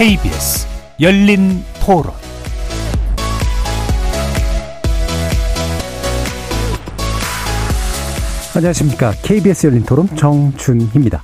[0.00, 0.66] KBS
[0.98, 2.14] 열린 토론
[8.56, 9.12] 안녕하십니까.
[9.22, 11.22] KBS 열린 토론 정준희입니다.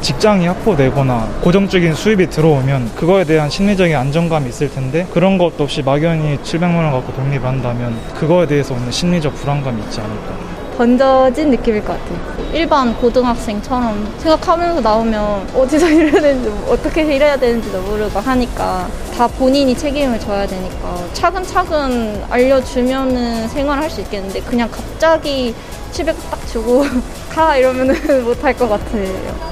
[0.00, 6.36] 직장이 확보되거나 고정적인 수입이 들어오면 그거에 대한 심리적인 안정감이 있을 텐데 그런 것도 없이 막연히
[6.38, 10.47] 700만 원 갖고 독립한다면 그거에 대해서 오는 심리적 불안감이 있지 않을까.
[10.78, 12.38] 번져진 느낌일 것 같아요.
[12.52, 20.20] 일반 고등학생처럼 생각하면서 나오면 어디서 일해야 되는지 어떻게 일해야 되는지도 모르고 하니까 다 본인이 책임을
[20.20, 25.52] 져야 되니까 차근차근 알려주면은 생활을 할수 있겠는데 그냥 갑자기
[25.90, 26.84] 700 딱 주고
[27.28, 29.04] 가 이러면은 못할 것 같아요.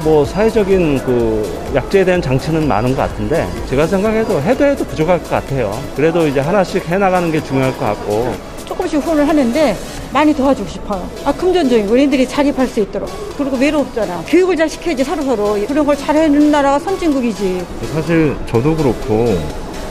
[0.05, 5.31] 뭐 사회적인 그 약제에 대한 장치는 많은 것 같은데 제가 생각해도 해도 해도 부족할 것
[5.31, 5.77] 같아요.
[5.97, 9.77] 그래도 이제 하나씩 해나가는 게 중요할 것 같고 조금씩 후원을 하는데
[10.13, 11.09] 많이 도와주고 싶어요.
[11.25, 13.09] 아, 금전적인 어린들이 자립할 수 있도록.
[13.39, 14.23] 그리고 외롭잖아.
[14.27, 15.59] 교육을 잘 시켜야지 서로서로.
[15.67, 17.65] 그런 걸 잘해주는 나라가 선진국이지.
[17.95, 19.39] 사실 저도 그렇고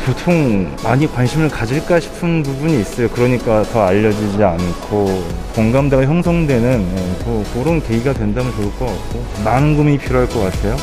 [0.05, 3.09] 보통 많이 관심을 가질까 싶은 부분이 있어요.
[3.09, 5.23] 그러니까 더 알려지지 않고
[5.55, 10.75] 공감대가 형성되는 예, 그런 계기가 된다면 좋을 것 같고 많은 고민이 필요할 것 같아요.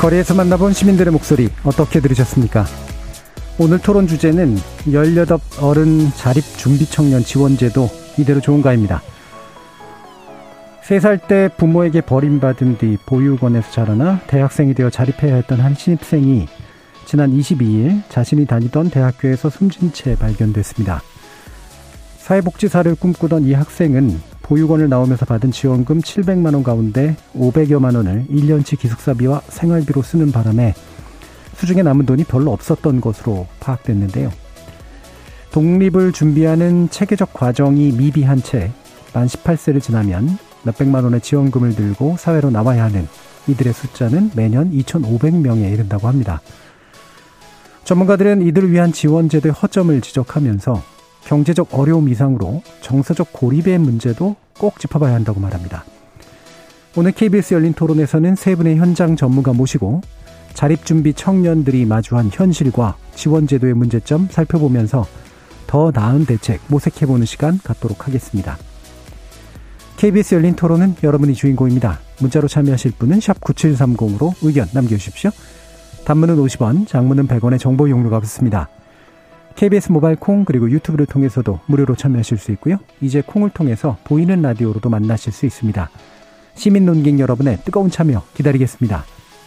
[0.00, 2.66] 거리에서 만나본 시민들의 목소리 어떻게 들으셨습니까?
[3.56, 4.56] 오늘 토론 주제는
[4.90, 7.88] 18 어른 자립 준비 청년 지원 제도
[8.18, 9.00] 이대로 좋은가입니다.
[10.82, 16.48] 3살 때 부모에게 버림받은 뒤 보육원에서 자라나 대학생이 되어 자립해야 했던 한 신입생이
[17.06, 21.00] 지난 22일 자신이 다니던 대학교에서 숨진 채 발견됐습니다.
[22.18, 29.42] 사회복지사를 꿈꾸던 이 학생은 보육원을 나오면서 받은 지원금 700만 원 가운데 500여만 원을 1년치 기숙사비와
[29.48, 30.74] 생활비로 쓰는 바람에
[31.54, 34.30] 수중에 남은 돈이 별로 없었던 것으로 파악됐는데요.
[35.52, 38.72] 독립을 준비하는 체계적 과정이 미비한 채
[39.14, 43.06] 만 18세를 지나면 몇백만 원의 지원금을 들고 사회로 나와야 하는
[43.46, 46.40] 이들의 숫자는 매년 2,500명에 이른다고 합니다.
[47.84, 50.82] 전문가들은 이들을 위한 지원제도의 허점을 지적하면서
[51.24, 55.84] 경제적 어려움 이상으로 정서적 고립의 문제도 꼭 짚어봐야 한다고 말합니다.
[56.96, 60.00] 오늘 KBS 열린 토론에서는 세 분의 현장 전문가 모시고
[60.54, 65.06] 자립준비 청년들이 마주한 현실과 지원제도의 문제점 살펴보면서
[65.66, 68.56] 더 나은 대책 모색해보는 시간 갖도록 하겠습니다.
[69.96, 71.98] KBS 열린 토론은 여러분이 주인공입니다.
[72.20, 75.30] 문자로 참여하실 분은 9730으로 의견 남겨주십시오.
[76.04, 78.68] 단문은 50원, 장문은 100원의 정보 용료가 붙습니다.
[79.56, 82.78] KBS 모바일 콩 그리고 유튜브를 통해서도 무료로 참여하실 수 있고요.
[83.00, 85.90] 이제 콩을 통해서 보이는 라디오로도 만나실 수 있습니다.
[86.54, 89.04] 시민 논객 여러분의 뜨거운 참여 기다리겠습니다.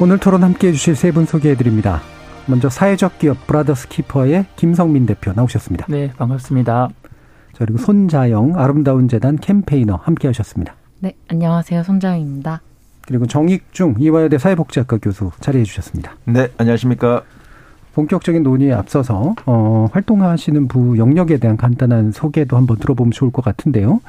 [0.00, 2.00] 오늘 토론 함께 해 주실 세 분 소개해 드립니다.
[2.46, 5.86] 먼저 사회적 기업 브라더스 키퍼의 김성민 대표 나오셨습니다.
[5.88, 6.88] 네, 반갑습니다.
[7.52, 10.74] 자, 그리고 손자영 아름다운 재단 campaigner 함께 하셨습니다.
[11.00, 11.82] 네, 안녕하세요.
[11.84, 12.60] 손자영입니다.
[13.06, 16.12] 그리고 정익중 이화여대 사회복지학과 교수 자리해 주셨습니다.
[16.24, 17.22] 네, 안녕하십니까.
[17.94, 24.00] 본격적인 논의에 앞서서 어, 활동하시는 부 영역에 대한 간단한 소개도 한번 들어보면 좋을 것 같은데요.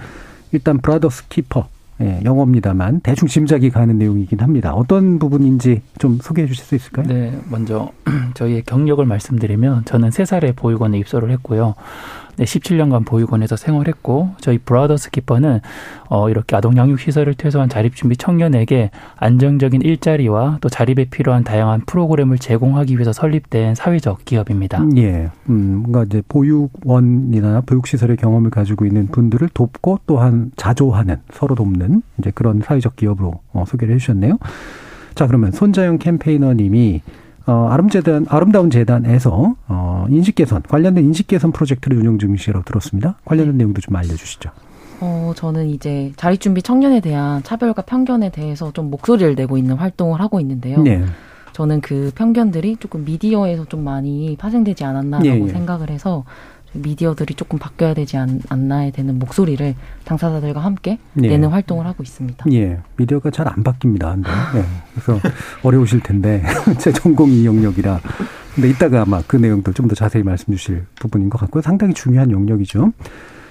[0.52, 1.68] 일단 브라더스 키퍼
[2.02, 4.74] 예, 영어입니다만 대충 짐작이 가는 내용이긴 합니다.
[4.74, 7.08] 어떤 부분인지 좀 소개해 주실 수 있을까요?
[7.08, 7.92] 네, 먼저
[8.36, 11.76] 저희의 경력을 말씀드리면 저는 세살에 보육원에 입소를 했고요.
[12.38, 15.62] 네, 17년간 보육원에서 생활했고 저희 브라더스 키퍼는
[16.10, 21.82] 어 이렇게 아동 양육 시설을 퇴소한 자립 준비 청년에게 안정적인 일자리와 또 자립에 필요한 다양한
[21.86, 24.86] 프로그램을 제공하기 위해서 설립된 사회적 기업입니다.
[24.98, 25.30] 예.
[25.50, 32.02] 음, 뭔가 이제 보육원이나 보육 시설의 경험을 가지고 있는 분들을 돕고 또한 자조하는 서로 돕는
[32.20, 34.38] 이제 그런 사회적 기업으로 어, 소개를 해 주셨네요.
[35.16, 37.02] 자, 그러면 손자영 캠페이너님이
[37.48, 43.16] 어, 아름재단, 아름다운 재단에서, 어, 인식 개선, 관련된 인식 개선 프로젝트를 운영 중이시라고 들었습니다.
[43.26, 44.50] 관련된 내용도 좀 알려주시죠.
[45.02, 50.40] 어, 저는 이제 자립준비 청년에 대한 차별과 편견에 대해서 좀 목소리를 내고 있는 활동을 하고
[50.40, 50.82] 있는데요.
[50.82, 51.04] 네.
[51.52, 55.48] 저는 그 편견들이 조금 미디어에서 좀 많이 파생되지 않았나라고 예, 예.
[55.48, 56.26] 생각을 해서
[56.76, 61.28] 미디어들이 조금 바뀌어야 되지 않, 나에 되는 목소리를 당사자들과 함께 예.
[61.28, 62.46] 내는 활동을 하고 있습니다.
[62.52, 64.18] 예, 미디어가 잘 안 바뀝니다.
[64.54, 64.64] 네.
[64.94, 65.20] 그래서
[65.64, 66.44] 어려우실 텐데
[66.80, 68.00] 제 전공이 영역이라.
[68.56, 71.62] 근데 이따가 아마 그 내용들 좀더 자세히 말씀 주실 부분인 것 같고요.
[71.62, 72.92] 상당히 중요한 영역이죠.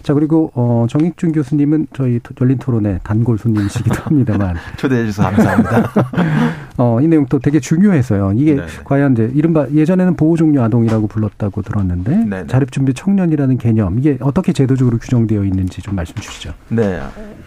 [0.05, 5.93] 자 그리고 어, 정익준 교수님은 저희 열린 토론의 단골 손님이시기도 합니다만 초대해 주셔서 감사합니다.
[6.77, 8.35] 어, 이 내용 도 되게 중요해서요.
[8.37, 8.67] 이게 네네.
[8.85, 14.53] 과연 이제 이른바 예전에는 보호 종료 아동이라고 불렀다고 들었는데 자립 준비 청년이라는 개념 이게 어떻게
[14.53, 16.53] 제도적으로 규정되어 있는지 좀 말씀 주시죠.
[16.69, 17.01] 네.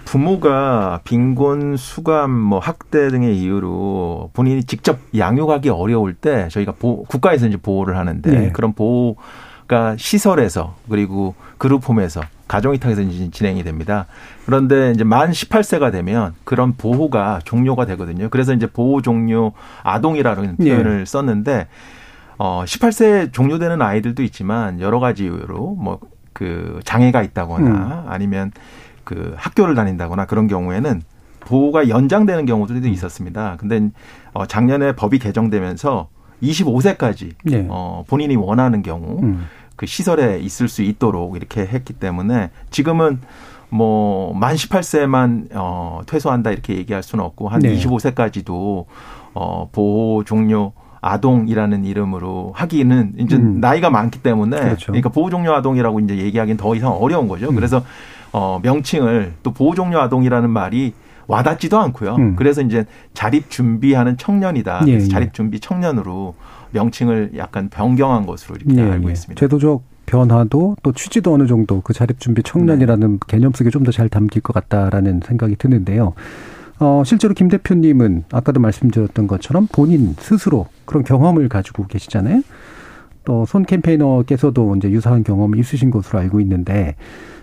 [0.05, 7.45] 부모가 빈곤, 수감, 뭐 학대 등의 이유로 본인이 직접 양육하기 어려울 때 저희가 보, 국가에서
[7.47, 8.51] 이제 보호를 하는데 네.
[8.51, 9.17] 그런 보호
[9.67, 14.05] 가 시설에서 그리고 그룹홈에서 가정위탁에서 진행이 됩니다.
[14.45, 18.29] 그런데 이제 만 18세가 되면 그런 보호가 종료가 되거든요.
[18.29, 19.51] 그래서 이제 보호 종료
[19.83, 20.69] 아동이라는 네.
[20.69, 21.05] 표현을 네.
[21.05, 21.67] 썼는데
[22.37, 25.99] 어 18세 종료되는 아이들도 있지만 여러 가지 이유로 뭐
[26.37, 28.03] 그 장애가 있다거나 음.
[28.07, 28.51] 아니면
[29.03, 31.01] 그 학교를 다닌다거나 그런 경우에는
[31.39, 33.55] 보호가 연장되는 경우들도 있었습니다.
[33.59, 33.89] 근데
[34.33, 36.09] 어 작년에 법이 개정되면서
[36.41, 37.65] 25세까지 네.
[37.69, 39.45] 어 본인이 원하는 경우 음.
[39.75, 43.19] 그 시설에 있을 수 있도록 이렇게 했기 때문에 지금은
[43.69, 47.75] 뭐 만 18세만 어 퇴소한다 이렇게 얘기할 수는 없고 한 네.
[47.77, 48.85] 25세까지도
[49.33, 53.59] 어 보호 종료 아동이라는 이름으로 하기는 이제 음.
[53.59, 54.87] 나이가 많기 때문에 그렇죠.
[54.87, 57.49] 그러니까 보호 종료 아동이라고 이제 얘기하기는 더 이상 어려운 거죠.
[57.49, 57.55] 음.
[57.55, 57.83] 그래서
[58.33, 60.93] 어, 명칭을 또 보호 종료 아동이라는 말이
[61.27, 62.15] 와닿지도 않고요.
[62.15, 62.35] 음.
[62.35, 64.81] 그래서 이제 자립 준비하는 청년이다.
[64.87, 65.09] 예, 그래서 예.
[65.09, 66.35] 자립 준비 청년으로
[66.71, 69.13] 명칭을 약간 변경한 것으로 이렇게 예, 알고 예.
[69.13, 69.39] 있습니다.
[69.39, 73.17] 제도적 변화도 또 취지도 어느 정도 그 자립 준비 청년이라는 네.
[73.27, 76.13] 개념 속에 좀 더 잘 담길 것 같다라는 생각이 드는데요.
[76.79, 82.41] 어, 실제로 김 대표님은 아까도 말씀드렸던 것처럼 본인 스스로 그런 경험을 가지고 계시잖아요.
[83.25, 86.95] 또 손 캠페이너께서도 이제 유사한 경험이 있으신 것으로 알고 있는데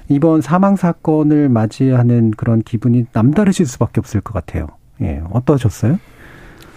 [0.08, 4.66] 이번 사망 사건을 맞이하는 그런 기분이 남다르실 수밖에 없을 것 같아요.
[5.00, 5.98] 예, 어떠셨어요?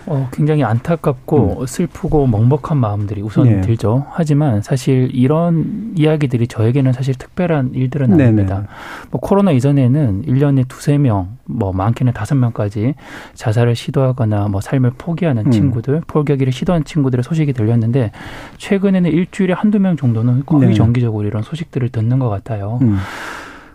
[0.08, 1.66] 어, 굉장히 안타깝고 음.
[1.66, 3.62] 슬프고 먹먹한 마음들이 우선 네.
[3.62, 4.06] 들죠.
[4.12, 8.24] 하지만 사실 이런 이야기들이 저에게는 사실 특별한 일들은 네네.
[8.24, 8.68] 아닙니다.
[9.12, 12.96] 뭐 코로나 이전에는 1년에 두세 명, 뭐 많게는 다섯 명까지
[13.34, 15.52] 자살을 시도하거나 뭐 삶을 포기하는 음.
[15.52, 18.12] 친구들, 포기하기를 시도한 친구들의 소식이 들렸는데
[18.58, 20.74] 최근에는 일주일에 한두 명 정도는 거의 네.
[20.74, 22.80] 정기적으로 이런 소식들을 듣는 것 같아요.
[22.82, 22.98] 음.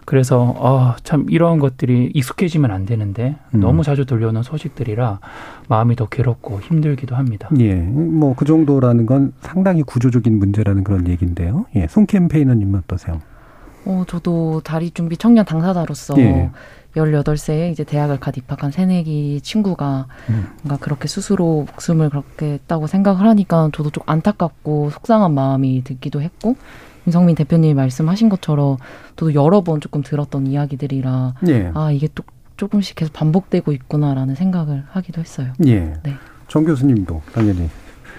[0.05, 3.61] 그래서 어, 참 이런 것들이 익숙해지면 안 되는데 음.
[3.61, 5.21] 너무 자주 들려오는 소식들이라
[5.69, 7.49] 마음이 더 괴롭고 힘들기도 합니다.
[7.59, 11.67] 예, 뭐 그 정도라는 건 상당히 구조적인 문제라는 그런 얘기인데요.
[11.77, 13.21] 예, 송 캠페이너님 어떠세요?
[13.85, 16.51] 어, 저도 다리 준비 청년 당사자로서 예.
[16.97, 20.49] 18세에 이제 대학을 갓 입학한 새내기 친구가 음.
[20.63, 26.57] 뭔가 그렇게 스스로 목숨을 그렇게 했다고 생각을 하니까 저도 좀 안타깝고 속상한 마음이 들기도 했고
[27.07, 28.77] 윤성민 대표님이 말씀하신 것처럼
[29.17, 31.71] 저도 여러 번 조금 들었던 이야기들이라 예.
[31.75, 32.23] 아 이게 또
[32.57, 35.53] 조금씩 계속 반복되고 있구나라는 생각을 하기도 했어요.
[35.67, 35.95] 예.
[36.03, 36.15] 네.
[36.49, 37.69] 정 교수님도 당연히.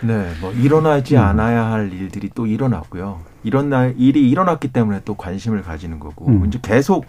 [0.02, 1.22] 네, 뭐 일어나지 음.
[1.22, 3.22] 않아야 할 일들이 또 일어났고요.
[3.44, 6.46] 이런 날 일이 일어났기 때문에 또 관심을 가지는 거고 음.
[6.46, 7.06] 이제 계속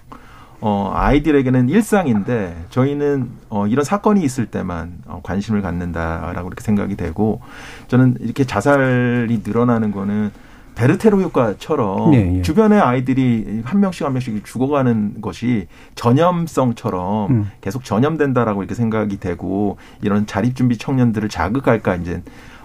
[0.60, 7.40] 어 아이들에게는 일상인데 저희는 어 이런 사건이 있을 때만 어 관심을 갖는다라고 이렇게 생각이 되고
[7.88, 10.30] 저는 이렇게 자살이 늘어나는 거는
[10.74, 12.42] 베르테로 효과처럼 네, 예.
[12.42, 17.50] 주변의 아이들이 한 명씩 한 명씩 죽어가는 것이 전염성처럼 음.
[17.60, 22.22] 계속 전염된다라고 이렇게 생각이 되고 이런 자립준비 청년들을 자극할까 이제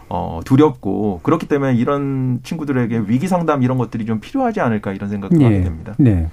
[0.09, 5.37] 어, 두렵고 그렇기 때문에 이런 친구들에게 위기 상담 이런 것들이 좀 필요하지 않을까 이런 생각도
[5.37, 5.43] 네.
[5.45, 5.93] 하게 됩니다.
[5.97, 6.27] 네.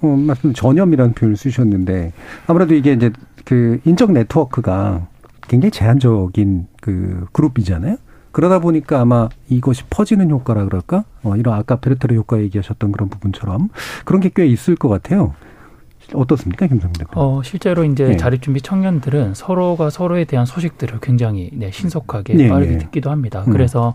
[0.00, 2.12] 어, 말씀 전염이라는 표현을 쓰셨는데
[2.46, 3.10] 아무래도 이게 이제
[3.44, 5.08] 그 인적 네트워크가
[5.48, 7.96] 굉장히 제한적인 그 그룹이잖아요.
[8.36, 11.04] 그러다 보니까 아마 이것이 퍼지는 효과라 그럴까?
[11.22, 13.70] 어, 이런 아까 베르테르 효과 얘기하셨던 그런 부분처럼
[14.04, 15.32] 그런 게 꽤 있을 것 같아요.
[16.12, 17.06] 어떻습니까, 김성대?
[17.14, 18.16] 어, 실제로 이제 네.
[18.18, 22.78] 자립준비 청년들은 서로가 서로에 대한 소식들을 굉장히 네, 신속하게 네, 빠르게 네.
[22.78, 23.42] 듣기도 합니다.
[23.46, 23.52] 음.
[23.52, 23.94] 그래서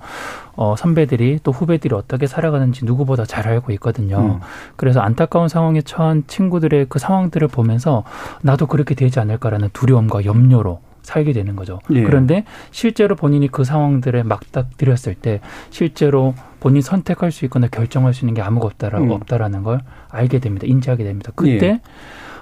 [0.55, 4.17] 어, 선배들이 또 후배들이 어떻게 살아가는지 누구보다 잘 알고 있거든요.
[4.17, 4.39] 음.
[4.75, 8.03] 그래서 안타까운 상황에 처한 친구들의 그 상황들을 보면서
[8.41, 11.79] 나도 그렇게 되지 않을까라는 두려움과 염려로 살게 되는 거죠.
[11.91, 12.03] 예.
[12.03, 15.39] 그런데 실제로 본인이 그 상황들에 막닥들였을 때
[15.69, 19.11] 실제로 본인이 선택할 수 있거나 결정할 수 있는 게 아무것도 없다라, 음.
[19.11, 20.65] 없다라는 걸 알게 됩니다.
[20.67, 21.31] 인지하게 됩니다.
[21.35, 21.81] 그때 예.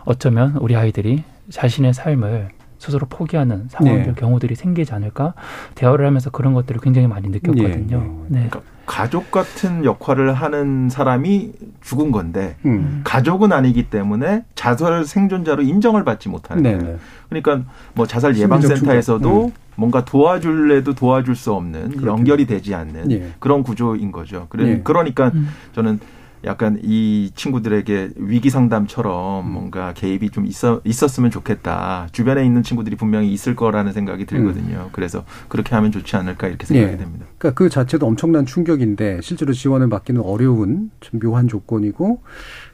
[0.05, 4.13] 어쩌면 우리 아이들이 자신의 삶을 스스로 포기하는 상황들 네.
[4.15, 5.33] 경우들이 생기지 않을까
[5.75, 7.97] 대화를 하면서 그런 것들을 굉장히 많이 느꼈거든요.
[8.29, 8.39] 네.
[8.39, 8.47] 네.
[8.49, 13.01] 그러니까 가족 같은 역할을 하는 사람이 죽은 건데 음.
[13.03, 16.77] 가족은 아니기 때문에 자살 생존자로 인정을 받지 못하는 네.
[16.77, 16.97] 거예요.
[17.27, 17.61] 그러니까
[17.93, 19.51] 뭐 자살 예방센터에서도 음.
[19.75, 22.11] 뭔가 도와줄래도 도와줄 수 없는 그렇군요.
[22.11, 23.29] 연결이 되지 않는 예.
[23.39, 24.47] 그런 구조인 거죠.
[24.49, 24.81] 그래, 예.
[24.83, 25.49] 그러니까 음.
[25.73, 25.99] 저는
[26.45, 29.51] 약간 이 친구들에게 위기 상담처럼 음.
[29.51, 32.07] 뭔가 개입이 좀 있어 있었으면 좋겠다.
[32.11, 34.83] 주변에 있는 친구들이 분명히 있을 거라는 생각이 들거든요.
[34.85, 34.89] 음.
[34.91, 36.97] 그래서 그렇게 하면 좋지 않을까 이렇게 생각이 예.
[36.97, 37.25] 됩니다.
[37.37, 42.21] 그러니까 그 자체도 엄청난 충격인데 실제로 지원을 받기는 어려운 좀 묘한 조건이고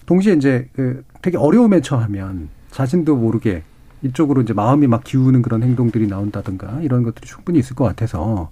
[0.05, 3.63] 동시에 이제 그 되게 어려움에 처하면 자신도 모르게
[4.03, 8.49] 이쪽으로 이제 마음이 막 기우는 그런 행동들이 나온다든가 이런 것들이 충분히 있을 것 같아서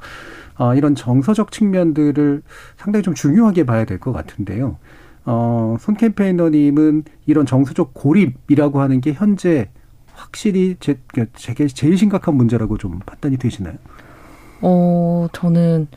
[0.56, 2.42] 아, 이런 정서적 측면들을
[2.78, 4.78] 상당히 좀 중요하게 봐야 될 것 같은데요.
[5.26, 9.70] 어, 손 캠페이너님은 이런 정서적 고립이라고 하는 게 현재
[10.14, 11.00] 확실히 제,
[11.36, 13.76] 제게 제일 심각한 문제라고 좀 판단이 되시나요?
[14.62, 15.88] 어, 저는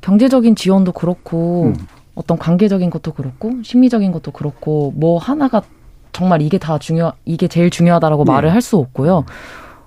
[0.00, 1.86] 경제적인 지원도 그렇고, 음.
[2.14, 5.62] 어떤 관계적인 것도 그렇고, 심리적인 것도 그렇고, 뭐 하나가
[6.12, 8.32] 정말 이게 다 중요, 이게 제일 중요하다라고 네.
[8.32, 9.24] 말을 할 수 없고요.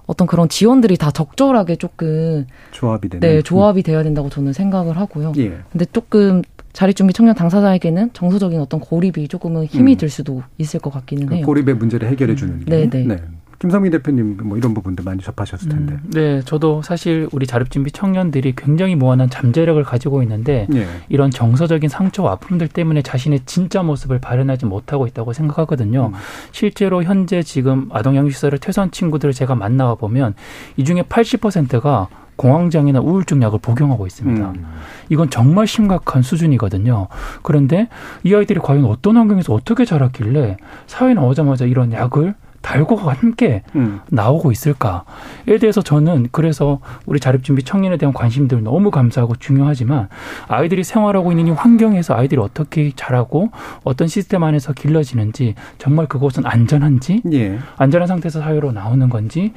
[0.08, 5.34] 어떤 그런 지원들이 다 적절하게 조금 조합이 되는 네 조합이 되어야 된다고 저는 생각을 하고요.
[5.38, 5.58] 예.
[5.72, 6.44] 근데 조금
[6.76, 9.98] 자립준비 청년 당사자에게는 정서적인 어떤 고립이 조금은 힘이 음.
[9.98, 11.46] 들 수도 있을 것 같기는 그 해요.
[11.46, 12.66] 고립의 문제를 해결해 주는 음.
[12.66, 12.88] 게.
[12.88, 13.16] 네네.
[13.16, 13.24] 네.
[13.60, 15.94] 김성민 대표님 뭐 이런 부분도 많이 접하셨을 텐데.
[15.94, 20.86] 음, 네, 저도 사실 우리 자립준비 청년들이 굉장히 무한한 잠재력을 가지고 있는데 네.
[21.08, 26.12] 이런 정서적인 상처와 아픔들 때문에 자신의 진짜 모습을 발현하지 못하고 있다고 생각하거든요.
[26.14, 26.20] 음.
[26.52, 30.36] 실제로 현재 지금 아동양육시설을 퇴소한 친구들을 제가 만나와 보면
[30.76, 34.50] 이 중에 80%가 공황장애나 우울증 약을 복용하고 있습니다.
[34.50, 34.66] 음.
[35.10, 37.08] 이건 정말 심각한 수준이거든요.
[37.42, 37.88] 그런데
[38.24, 44.00] 이 아이들이 과연 어떤 환경에서 어떻게 자랐길래 사회 나오자마자 이런 약을 달고 함께 음.
[44.10, 50.10] 나오고 있을까에 대해서 저는 그래서 우리 자립준비 청년에 대한 관심들 너무 감사하고 중요하지만
[50.48, 53.52] 아이들이 생활하고 있는 이 환경에서 아이들이 어떻게 자라고
[53.84, 57.60] 어떤 시스템 안에서 길러지는지 정말 그곳은 안전한지 예.
[57.78, 59.54] 안전한 상태에서 사회로 나오는 건지에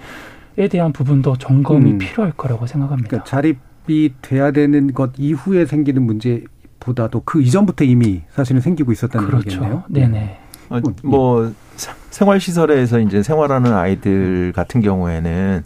[0.66, 1.98] 대한 부분도 점검이 음.
[1.98, 3.08] 필요할 거라고 생각합니다.
[3.08, 9.46] 그러니까 자립이 돼야 되는 것 이후에 생기는 문제보다도 그 이전부터 이미 사실은 생기고 있었다는 그렇죠.
[9.50, 9.84] 얘기겠네요.
[9.88, 10.38] 네네.
[10.70, 11.52] 어, 뭐
[12.10, 15.62] 생활 시설에서 이제 생활하는 아이들 같은 경우에는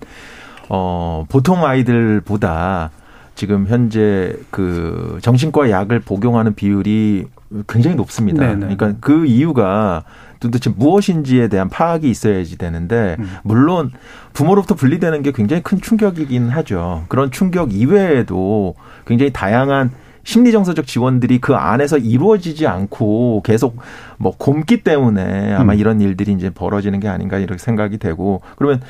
[0.68, 2.90] 어, 보통 아이들보다
[3.34, 7.26] 지금 현재 그 정신과 약을 복용하는 비율이
[7.68, 8.46] 굉장히 높습니다.
[8.46, 8.66] 네네.
[8.66, 8.76] 네.
[8.76, 10.04] 그러니까 그 이유가
[10.42, 13.28] 도대체 무엇인지에 대한 파악이 있어야지 되는데 음.
[13.44, 13.90] 물론
[14.32, 17.04] 부모로부터 분리되는 게 굉장히 큰 충격이긴 하죠.
[17.08, 18.74] 그런 충격 이외에도
[19.06, 19.90] 굉장히 다양한
[20.24, 23.76] 심리 정서적 지원들이 그 안에서 이루어지지 않고 계속
[24.18, 25.78] 뭐 곰기 때문에 아마 음.
[25.78, 28.80] 이런 일들이 이제 벌어지는 게 아닌가 이렇게 생각이 되고 그러면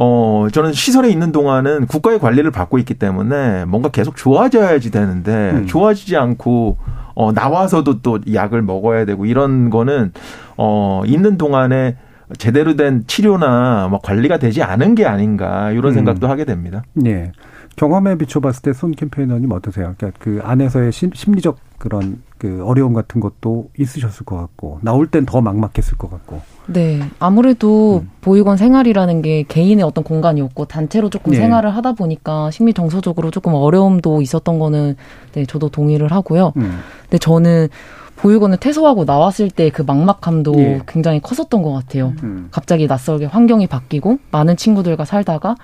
[0.00, 5.66] 어, 저는 시설에 있는 동안은 국가의 관리를 받고 있기 때문에 뭔가 계속 좋아져야지 되는데 음.
[5.66, 6.76] 좋아지지 않고
[7.18, 10.12] 어, 나와서도 또 약을 먹어야 되고 이런 거는
[10.56, 11.96] 어, 있는 동안에
[12.38, 15.94] 제대로 된 치료나 뭐 관리가 되지 않은 게 아닌가 이런 음.
[15.94, 16.84] 생각도 하게 됩니다.
[16.94, 17.32] 네.
[17.74, 19.94] 경험에 비춰봤을 때 손 캠페이너님 어떠세요?
[19.98, 25.40] 그러니까 그 안에서의 심리적 그런 그 어려움 같은 것도 있으셨을 것 같고 나올 땐 더
[25.40, 26.40] 막막했을 것 같고.
[26.70, 28.10] 네, 아무래도 음.
[28.20, 31.38] 보육원 생활이라는 게 개인의 어떤 공간이 없고 단체로 조금 네.
[31.38, 34.96] 생활을 하다 보니까 심리 정서적으로 조금 어려움도 있었던 거는
[35.32, 36.52] 네 저도 동의를 하고요.
[36.56, 36.78] 음.
[37.02, 37.68] 근데 저는
[38.16, 40.82] 보육원을 퇴소하고 나왔을 때 그 막막함도 예.
[40.86, 42.12] 굉장히 컸었던 것 같아요.
[42.22, 42.48] 음.
[42.50, 45.54] 갑자기 낯설게 환경이 바뀌고 많은 친구들과 살다가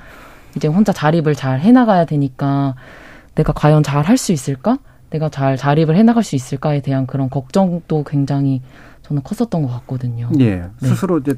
[0.56, 2.76] 이제 혼자 자립을 잘 해나가야 되니까
[3.34, 4.78] 내가 과연 잘 할 수 있을까?
[5.10, 8.62] 내가 잘 자립을 해나갈 수 있을까에 대한 그런 걱정도 굉장히
[9.04, 10.30] 저는 컸었던 것 같거든요.
[10.40, 10.56] 예.
[10.80, 10.88] 네.
[10.88, 11.36] 스스로 이제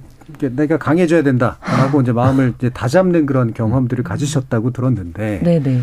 [0.55, 5.41] 내가 강해져야 된다라고 이제 마음을 이제 다잡는 그런 경험들을 가지셨다고 들었는데.
[5.43, 5.63] 네네.
[5.63, 5.81] 네.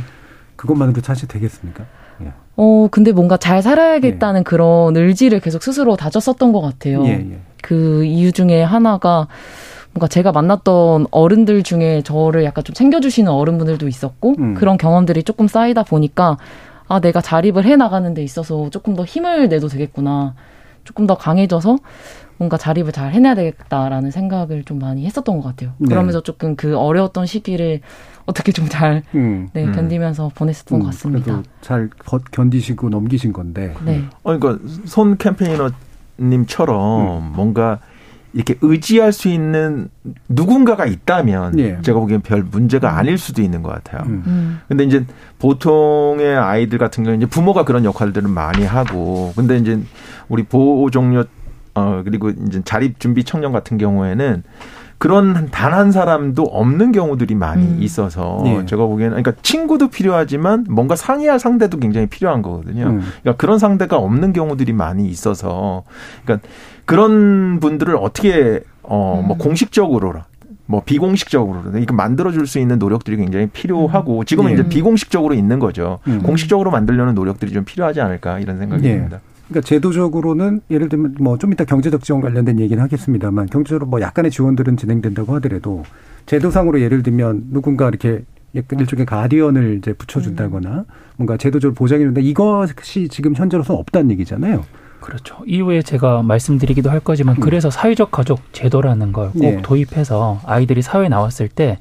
[0.55, 1.83] 그것만으로 사실 되겠습니까?
[2.21, 2.31] 예.
[2.55, 4.43] 어, 근데 뭔가 잘 살아야겠다는 예.
[4.43, 7.03] 그런 의지를 계속 스스로 다졌었던 것 같아요.
[7.05, 7.39] 예, 예.
[7.61, 9.27] 그 이유 중에 하나가
[9.91, 14.53] 뭔가 제가 만났던 어른들 중에 저를 약간 좀 챙겨주시는 어른분들도 있었고 음.
[14.53, 16.37] 그런 경험들이 조금 쌓이다 보니까
[16.87, 20.33] 아 내가 자립을 해 나가는 데 있어서 조금 더 힘을 내도 되겠구나
[20.83, 21.77] 조금 더 강해져서
[22.37, 25.73] 뭔가 자립을 잘 해내야 되겠다라는 생각을 좀 많이 했었던 것 같아요.
[25.77, 25.87] 네.
[25.87, 27.81] 그러면서 조금 그 어려웠던 시기를
[28.25, 29.71] 어떻게 좀잘 음, 네, 음.
[29.73, 31.43] 견디면서 보냈었던 음, 것 같습니다.
[31.61, 31.89] 잘
[32.31, 33.73] 견디시고 넘기신 건데.
[33.85, 34.03] 네.
[34.23, 37.33] 어, 그러니까 손 캠페이너님처럼 음.
[37.35, 37.79] 뭔가
[38.33, 39.89] 이렇게 의지할 수 있는
[40.27, 41.79] 누군가가 있다면 예.
[41.81, 42.97] 제가 보기엔 별 문제가 음.
[42.97, 44.01] 아닐 수도 있는 것 같아요.
[44.07, 44.23] 음.
[44.25, 44.59] 음.
[44.67, 45.05] 근데 이제
[45.37, 49.79] 보통의 아이들 같은 경우는 이제 부모가 그런 역할들을 많이 하고 근데 이제
[50.29, 51.25] 우리 보호 종료
[51.75, 54.43] 어 그리고 이제 자립 준비 청년 같은 경우에는
[55.03, 57.77] 그런 단 한 사람도 없는 경우들이 많이 음.
[57.81, 58.65] 있어서 네.
[58.65, 62.85] 제가 보기에는 그러니까 친구도 필요하지만 뭔가 상의할 상대도 굉장히 필요한 거거든요.
[62.85, 63.01] 음.
[63.21, 65.83] 그러니까 그런 상대가 없는 경우들이 많이 있어서
[66.23, 66.47] 그러니까
[66.85, 69.37] 그런 분들을 어떻게 어뭐 음.
[69.39, 70.13] 공식적으로
[70.67, 74.61] 뭐 비공식적으로 이거 만들어줄 수 있는 노력들이 굉장히 필요하고 지금은 네.
[74.61, 75.99] 이제 비공식적으로 있는 거죠.
[76.07, 76.21] 음.
[76.23, 78.95] 공식적으로 만들려는 노력들이 좀 필요하지 않을까 이런 생각이 네.
[78.95, 79.19] 듭니다.
[79.53, 84.31] 그러니까 제도적으로는 예를 들면 뭐 좀 이따 경제적 지원 관련된 얘기는 하겠습니다만 경제적으로 뭐 약간의
[84.31, 85.83] 지원들은 진행된다고 하더라도
[86.25, 90.83] 제도상으로 예를 들면 누군가 이렇게 일종의 가디언을 이제 붙여준다거나 음.
[91.17, 94.63] 뭔가 제도적으로 보장해준다 이것이 지금 현재로서 없다는 얘기잖아요.
[95.01, 95.37] 그렇죠.
[95.45, 97.41] 이후에 제가 말씀드리기도 할 거지만 음.
[97.41, 99.61] 그래서 사회적 가족 제도라는 걸꼭 네.
[99.61, 101.77] 도입해서 아이들이 사회에 나왔을 때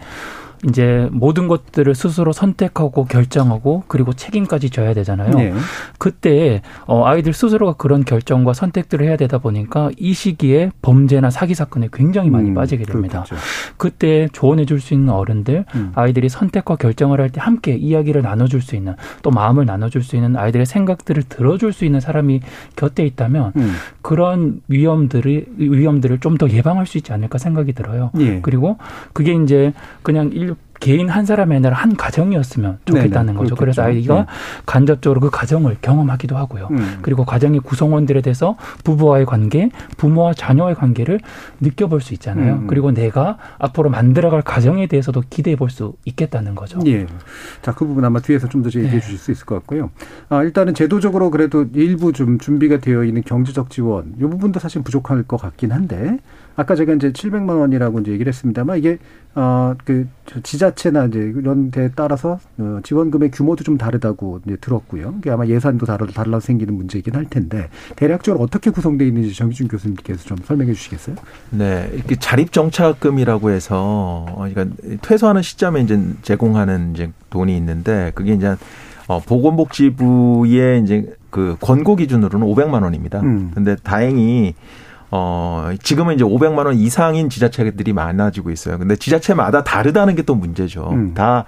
[0.69, 5.31] 이제 모든 것들을 스스로 선택하고 결정하고 그리고 책임까지 져야 되잖아요.
[5.37, 5.53] 네.
[5.99, 11.89] 그때 어 아이들 스스로가 그런 결정과 선택들을 해야 되다 보니까 이 시기에 범죄나 사기 사건에
[11.93, 13.25] 굉장히 많이 음, 빠지게 됩니다.
[13.25, 13.37] 그렇겠죠.
[13.77, 15.93] 그때 조언해 줄 수 있는 어른들, 음.
[15.95, 20.37] 아이들이 선택과 결정을 할 때 함께 이야기를 나눠 줄수 있는 또 마음을 나눠 줄수 있는
[20.37, 22.41] 아이들의 생각들을 들어 줄수 있는 사람이
[22.77, 23.75] 곁에 있다면 음.
[24.03, 28.11] 그런 위험들을 위험들을 좀 더 예방할 수 있지 않을까 생각이 들어요.
[28.19, 28.41] 예.
[28.41, 28.77] 그리고
[29.13, 30.52] 그게 이제 그냥 일
[30.83, 33.55] 개인 한 사람이 아니라 한 가정이었으면 좋겠다는 네네, 거죠.
[33.55, 34.27] 그래서 아이가 네.
[34.67, 36.69] 간접적으로 그 가정을 경험하기도 하고요.
[36.73, 36.99] 음.
[37.03, 41.21] 그리고 가정의 구성원들에 대해서 부부와의 관계, 부모와 자녀의 관계를
[41.61, 42.55] 느껴볼 수 있잖아요.
[42.55, 42.67] 음.
[42.67, 46.81] 그리고 내가 앞으로 만들어갈 가정에 대해서도 기대해 볼 수 있겠다는 거죠.
[46.87, 47.07] 예.
[47.63, 49.01] 자, 그 부분 아마 뒤에서 좀 더 얘기해 네.
[49.01, 49.91] 주실 수 있을 것 같고요.
[50.29, 55.23] 아, 일단은 제도적으로 그래도 일부 좀 준비가 되어 있는 경제적 지원, 이 부분도 사실 부족할
[55.23, 56.19] 것 같긴 한데
[56.57, 58.99] 아까 제가 이제 700만 원이라고 이제 얘기를 했습니다만 이게
[59.35, 60.07] 어그
[60.43, 65.15] 지자체나 이제 이런 데 따라서 어 지원금의 규모도 좀 다르다고 이제 들었고요.
[65.19, 70.25] 이게 아마 예산도 다르 달라 생기는 문제이긴 할 텐데 대략적으로 어떻게 구성되어 있는지 정기준 교수님께서
[70.25, 71.17] 좀 설명해 주시겠어요?
[71.51, 78.35] 네, 이렇게 자립 정착금이라고 해서 어, 그러니까 퇴소하는 시점에 이제 제공하는 이제 돈이 있는데 그게
[78.35, 78.55] 이제
[79.09, 83.21] 어 보건복지부의 이제 그 권고 기준으로는 500만 원입니다.
[83.21, 83.51] 음.
[83.55, 84.55] 근데 다행히
[85.15, 88.79] 어, 지금은 이제 500만 원 이상인 지자체들이 많아지고 있어요.
[88.79, 90.89] 근데 지자체마다 다르다는 게 또 문제죠.
[90.91, 91.15] 음.
[91.15, 91.45] 다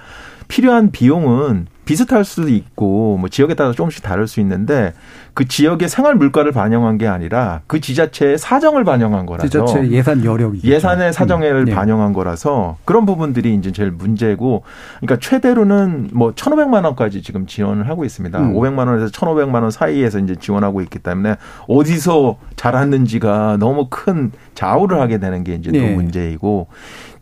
[0.49, 4.93] 필요한 비용은 비슷할 수도 있고 뭐 지역에 따라 조금씩 다를 수 있는데
[5.35, 10.61] 그 지역의 생활 물가를 반영한 게 아니라 그 지자체의 사정을 반영한 거라서 지자체 예산 여력이
[10.63, 11.65] 예산의 사정을 음.
[11.67, 11.75] 네.
[11.75, 14.63] 반영한 거라서 그런 부분들이 이제 제일 문제고
[15.01, 18.39] 그러니까 최대로는 뭐 1,500만 원까지 지금 지원을 하고 있습니다.
[18.39, 18.55] 음.
[18.55, 25.19] 500만 원에서 1,500만 원 사이에서 이제 지원하고 있기 때문에 어디서 자랐는지가 너무 큰 좌우를 하게
[25.19, 25.81] 되는 게 이제 네.
[25.81, 26.69] 또 문제이고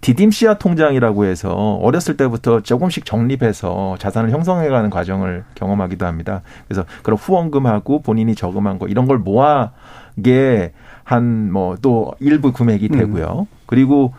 [0.03, 6.43] 디딤시아 통장이라고 해서 어렸을 때부터 조금씩 적립해서 자산을 형성해가는 과정을 경험하기도 합니다.
[6.69, 10.73] 그래서 그런 후원금하고 본인이 저금한 거 이런 걸 모아게
[11.05, 12.99] 한 뭐 또 일부 금액이 음.
[12.99, 13.47] 되고요.
[13.51, 13.57] 음.
[13.67, 14.13] 그리고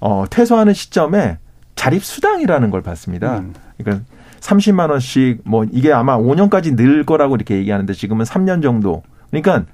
[0.00, 1.38] 어 퇴소하는 시점에
[1.74, 3.38] 자립 수당이라는 걸 받습니다.
[3.38, 3.54] 음.
[3.78, 4.04] 그러니까
[4.40, 9.02] 30만 원씩 뭐 이게 아마 5년까지 늘 거라고 이렇게 얘기하는데 지금은 3년 정도.
[9.30, 9.64] 그러니까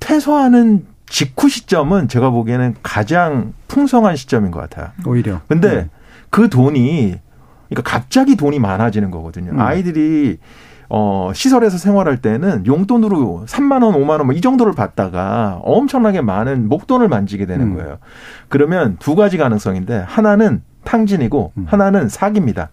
[0.00, 4.90] 퇴소하는 직후 시점은 제가 보기에는 가장 풍성한 시점인 것 같아요.
[5.06, 5.40] 오히려.
[5.48, 5.90] 근데 음.
[6.30, 7.18] 그 돈이
[7.68, 9.52] 그러니까 갑자기 돈이 많아지는 거거든요.
[9.52, 9.60] 음.
[9.60, 10.38] 아이들이
[10.90, 16.68] 어, 시설에서 생활할 때는 용돈으로 3만 원, 5만 원, 뭐 이 정도를 받다가 엄청나게 많은
[16.68, 17.76] 목돈을 만지게 되는 음.
[17.76, 17.98] 거예요.
[18.48, 21.66] 그러면 두 가지 가능성인데 하나는 탕진이고 음.
[21.68, 22.70] 하나는 사기입니다.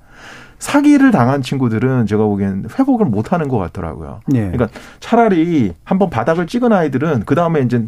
[0.60, 4.21] 사기를 당한 친구들은 제가 보기엔 회복을 못 하는 것 같더라고요.
[4.28, 4.50] 네.
[4.52, 4.67] 그러니까
[5.02, 7.86] 차라리 한번 바닥을 찍은 아이들은 그 다음에 이제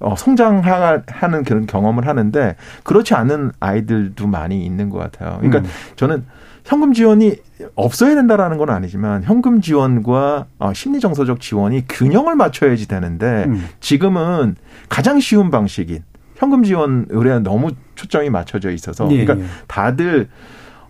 [0.00, 5.38] 어, 성장하는 그런 경험을 하는데 그렇지 않은 아이들도 많이 있는 것 같아요.
[5.40, 5.64] 그러니까 음.
[5.96, 6.24] 저는
[6.64, 7.36] 현금 지원이
[7.74, 13.66] 없어야 된다라는 건 아니지만 현금 지원과 어, 심리 정서적 지원이 균형을 맞춰야지 되는데 음.
[13.80, 14.56] 지금은
[14.88, 16.02] 가장 쉬운 방식인
[16.36, 19.50] 현금 지원 의뢰에 너무 초점이 맞춰져 있어서 예, 그러니까 예.
[19.66, 20.28] 다들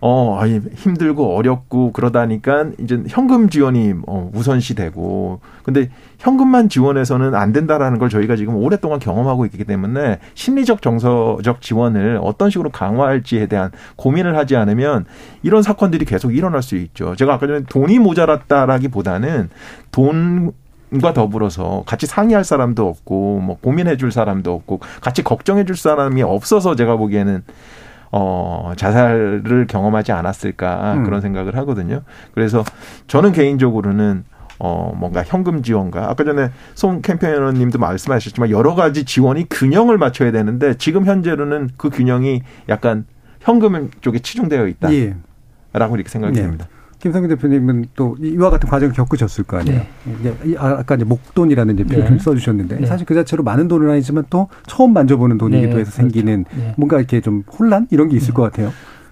[0.01, 0.39] 어,
[0.75, 8.09] 힘들고 어렵고 그러다니까 이제 현금 지원이 어, 우선시 되고 근데 현금만 지원해서는 안 된다라는 걸
[8.09, 14.55] 저희가 지금 오랫동안 경험하고 있기 때문에 심리적 정서적 지원을 어떤 식으로 강화할지에 대한 고민을 하지
[14.55, 15.05] 않으면
[15.43, 17.15] 이런 사건들이 계속 일어날 수 있죠.
[17.15, 19.49] 제가 아까 전에 돈이 모자랐다라기보다는
[19.91, 20.53] 돈
[21.01, 26.23] 과 더불어서 같이 상의할 사람도 없고 뭐 고민해 줄 사람도 없고 같이 걱정해 줄 사람이
[26.23, 27.43] 없어서 제가 보기에는
[28.11, 31.03] 어, 자살을 경험하지 않았을까 음.
[31.03, 32.01] 그런 생각을 하거든요.
[32.33, 32.63] 그래서
[33.07, 34.23] 저는 개인적으로는
[34.59, 40.73] 어, 뭔가 현금 지원과 아까 전에 송 캠페이너님도 말씀하셨지만 여러 가지 지원이 균형을 맞춰야 되는데
[40.73, 43.05] 지금 현재로는 그 균형이 약간
[43.39, 44.93] 현금 쪽에 치중되어 있다.
[44.93, 45.15] 예.
[45.71, 46.41] 라고 이렇게 생각이 예.
[46.41, 46.67] 됩니다.
[46.99, 49.79] 김성민 대표님은 또 이와 같은 과정을 겪으셨을 거 아니에요.
[49.79, 50.33] 네.
[50.43, 52.19] 이제 아까 이제 목돈이라는 이제 표현을 네.
[52.19, 52.85] 써주셨는데 네.
[52.85, 55.79] 사실 그 자체로 많은 돈은 아니지만 또 처음 만져보는 돈이기도 네.
[55.79, 56.61] 해서 생기는 그렇죠.
[56.61, 56.73] 네.
[56.77, 58.33] 뭔가 이렇게 좀 혼란 이런 게 있을 네.
[58.33, 58.71] 것 같아요.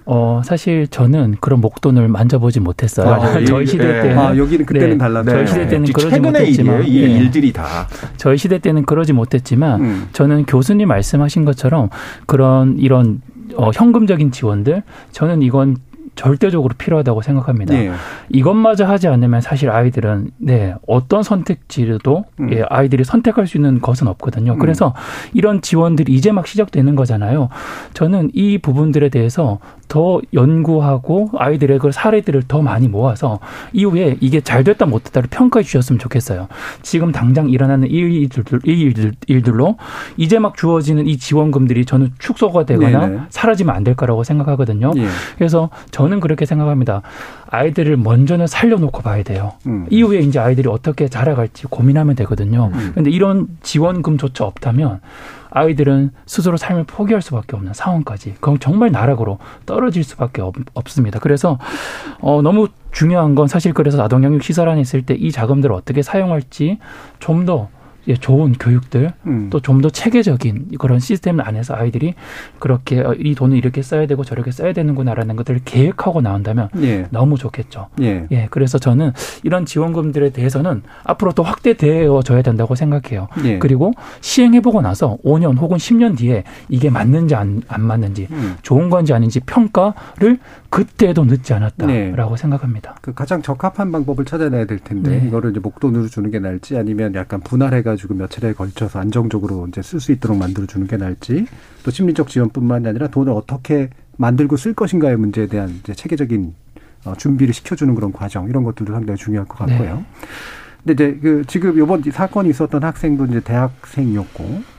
[0.10, 3.10] 어, 사실 저는 그런 목돈을 만져보지 못했어요.
[3.10, 4.18] 아, 저희 시대 때는.
[4.18, 5.22] 아, 여기는 그때는 달라.
[5.22, 6.88] 저희 시대 때는 그러지 못했지만.
[6.88, 7.88] 이 일들이 다.
[8.16, 10.08] 저희 시대 때는 그러지 못했지만, 음.
[10.14, 11.90] 저는 교수님 말씀하신 것처럼
[12.26, 13.22] 그런 이런
[13.56, 15.76] 어, 현금적인 지원들, 저는 이건
[16.18, 17.74] 절대적으로 필요하다고 생각합니다.
[17.74, 17.92] 네.
[18.30, 22.52] 이것마저 하지 않으면 사실 아이들은 네 어떤 선택지도 음.
[22.52, 24.54] 예, 아이들이 선택할 수 있는 것은 없거든요.
[24.54, 24.60] 음.
[24.60, 24.94] 그래서
[25.34, 27.50] 이런 지원들이 이제 막 시작되는 거잖아요.
[27.94, 33.40] 저는 이 부분들에 대해서 더 연구하고 아이들의 그 사례들을 더 많이 모아서
[33.72, 36.50] 이후에 이게 잘 됐다 못 됐다를 평가해 주셨으면 좋겠어요.
[36.82, 39.78] 지금 당장 일어나는 일들, 일들, 일들로
[40.18, 43.22] 이제 막 주어지는 이 지원금들이 저는 축소가 되거나 네네.
[43.30, 44.92] 사라지면 안 될 거라고 생각하거든요.
[44.98, 45.08] 예.
[45.38, 47.02] 그래서 저는 그렇게 생각합니다.
[47.50, 49.54] 아이들을 먼저는 살려놓고 봐야 돼요.
[49.66, 49.86] 음.
[49.90, 52.70] 이후에 이제 아이들이 어떻게 자라갈지 고민하면 되거든요.
[52.72, 53.14] 그런데 음.
[53.14, 55.02] 이런 지원금조차 없다면
[55.50, 60.56] 아이들은 스스로 삶을 포기할 수밖에 없는 상황까지 그럼 정말 나락으로 떨어질 수밖에 없,
[60.88, 61.58] 습니다 그래서
[62.20, 66.80] 어, 너무 중요한 건 사실 그래서 아동양육 시설 안에 있을 때 이 자금들을 어떻게 사용할지
[67.20, 67.77] 좀더 예,
[68.16, 69.50] 좋은 교육들 음.
[69.50, 72.14] 또좀 더 체계적인 그런 시스템 안에서 아이들이
[72.60, 77.08] 그렇게 어, 이 돈을 이렇게 써야 되고 저렇게 써야 되는구나라는 것들을 계획하고 나온다면 예.
[77.12, 77.88] 너무 좋겠죠.
[78.02, 78.28] 예.
[78.32, 78.48] 예.
[78.50, 79.12] 그래서 저는
[79.44, 83.28] 이런 지원금들에 대해서는 앞으로 더 확대되어져야 된다고 생각해요.
[83.44, 83.60] 예.
[83.60, 88.56] 그리고 시행해보고 나서 5년 혹은 10년 뒤에 이게 맞는지 안, 안 맞는지 음.
[88.62, 92.38] 좋은 건지 아닌지 평가를 그때도 늦지 않았다라고 네.
[92.38, 92.96] 생각합니다.
[93.02, 95.28] 그 가장 적합한 방법을 찾아내야 될 텐데 네.
[95.28, 100.12] 이거를 이제 목돈으로 주는 게 나을지 아니면 약간 분할해가지고 며칠에 걸쳐서 안정적으로 이제 쓸 수
[100.12, 101.46] 있도록 만들어 주는 게 나을지
[101.84, 106.54] 또 심리적 지원뿐만이 아니라 돈을 어떻게 만들고 쓸 것인가의 문제에 대한 이제 체계적인
[107.06, 109.96] 어, 준비를 시켜주는 그런 과정 이런 것들도 상당히 중요할 것 같고요.
[109.96, 110.06] 네.
[110.86, 114.77] 근데 이제 그 지금 요번 사건이 있었던 학생도 이제 대학생이었고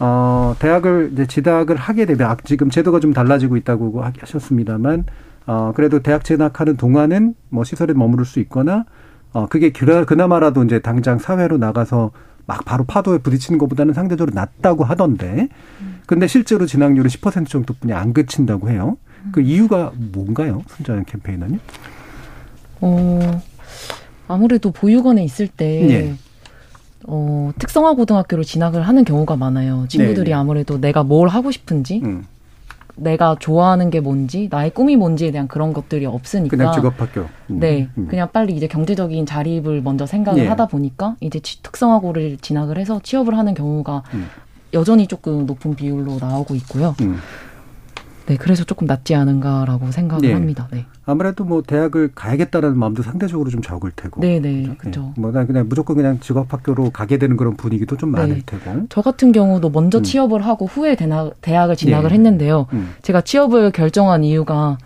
[0.00, 5.04] 어, 대학을 이제 지학을 하게 되면 아, 지금 제도가 좀 달라지고 있다고 하셨습니다만
[5.46, 8.84] 어, 그래도 대학 진학하는 동안은 뭐 시설에 머무를 수 있거나
[9.32, 12.12] 어, 그게 그나마라도 이제 당장 사회로 나가서
[12.46, 15.48] 막 바로 파도에 부딪히는 것보다는 상대적으로 낮다고 하던데
[16.06, 18.96] 근데 실제로 진학률은 10% 정도뿐이 안 그친다고 해요.
[19.32, 20.62] 그 이유가 뭔가요?
[20.68, 21.60] 손자연 캠페인은?
[22.80, 23.42] 어,
[24.26, 26.14] 아무래도 보육원에 있을 때 예.
[27.06, 29.86] 어, 특성화 고등학교로 진학을 하는 경우가 많아요.
[29.88, 30.34] 친구들이 네네.
[30.34, 32.26] 아무래도 내가 뭘 하고 싶은지, 음.
[32.96, 36.56] 내가 좋아하는 게 뭔지, 나의 꿈이 뭔지에 대한 그런 것들이 없으니까.
[36.56, 37.20] 그냥 직업학교.
[37.50, 37.60] 음.
[37.60, 37.88] 네.
[37.96, 38.08] 음.
[38.08, 40.48] 그냥 빨리 이제 경제적인 자립을 먼저 생각을 예.
[40.48, 44.26] 하다 보니까 이제 특성화고를 진학을 해서 취업을 하는 경우가 음.
[44.74, 46.94] 여전히 조금 높은 비율로 나오고 있고요.
[48.28, 48.34] 음.
[48.34, 50.34] 네, 그래서 조금 낫지 않은가라고 생각을 네.
[50.34, 50.68] 합니다.
[50.70, 50.84] 네.
[51.06, 54.20] 아무래도 뭐 대학을 가야겠다라는 마음도 상대적으로 좀 적을 테고.
[54.20, 55.12] 네, 네, 그렇죠.
[55.16, 55.20] 네.
[55.20, 58.20] 뭐 그냥 무조건 그냥 직업학교로 가게 되는 그런 분위기도 좀 네.
[58.20, 58.86] 많을 테고.
[58.90, 60.02] 저 같은 경우도 먼저 음.
[60.02, 62.14] 취업을 하고 후에 대나, 대학을 진학을 네.
[62.14, 62.66] 했는데요.
[62.72, 62.94] 음.
[63.02, 64.78] 제가 취업을 결정한 이유가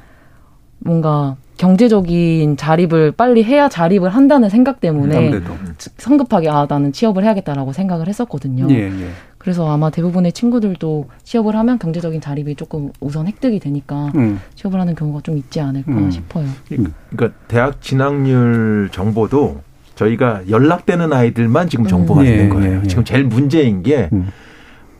[0.78, 5.52] 뭔가 경제적인 자립을 빨리 해야 자립을 한다는 생각 때문에 아무래도.
[5.96, 8.66] 성급하게 아 나는 취업을 해야겠다라고 생각을 했었거든요.
[8.70, 9.08] 예, 예.
[9.42, 14.40] 그래서 아마 대부분의 친구들도 취업을 하면 경제적인 자립이 조금 우선 획득이 되니까 음.
[14.54, 16.10] 취업을 하는 경우가 좀 있지 않을까 음.
[16.12, 16.46] 싶어요.
[16.68, 19.60] 그러니까 대학 진학률 정보도
[19.96, 22.26] 저희가 연락되는 아이들만 지금 정보가 음.
[22.26, 22.72] 있는 예, 거예요.
[22.76, 22.86] 예, 예.
[22.86, 24.28] 지금 제일 문제인 게 음.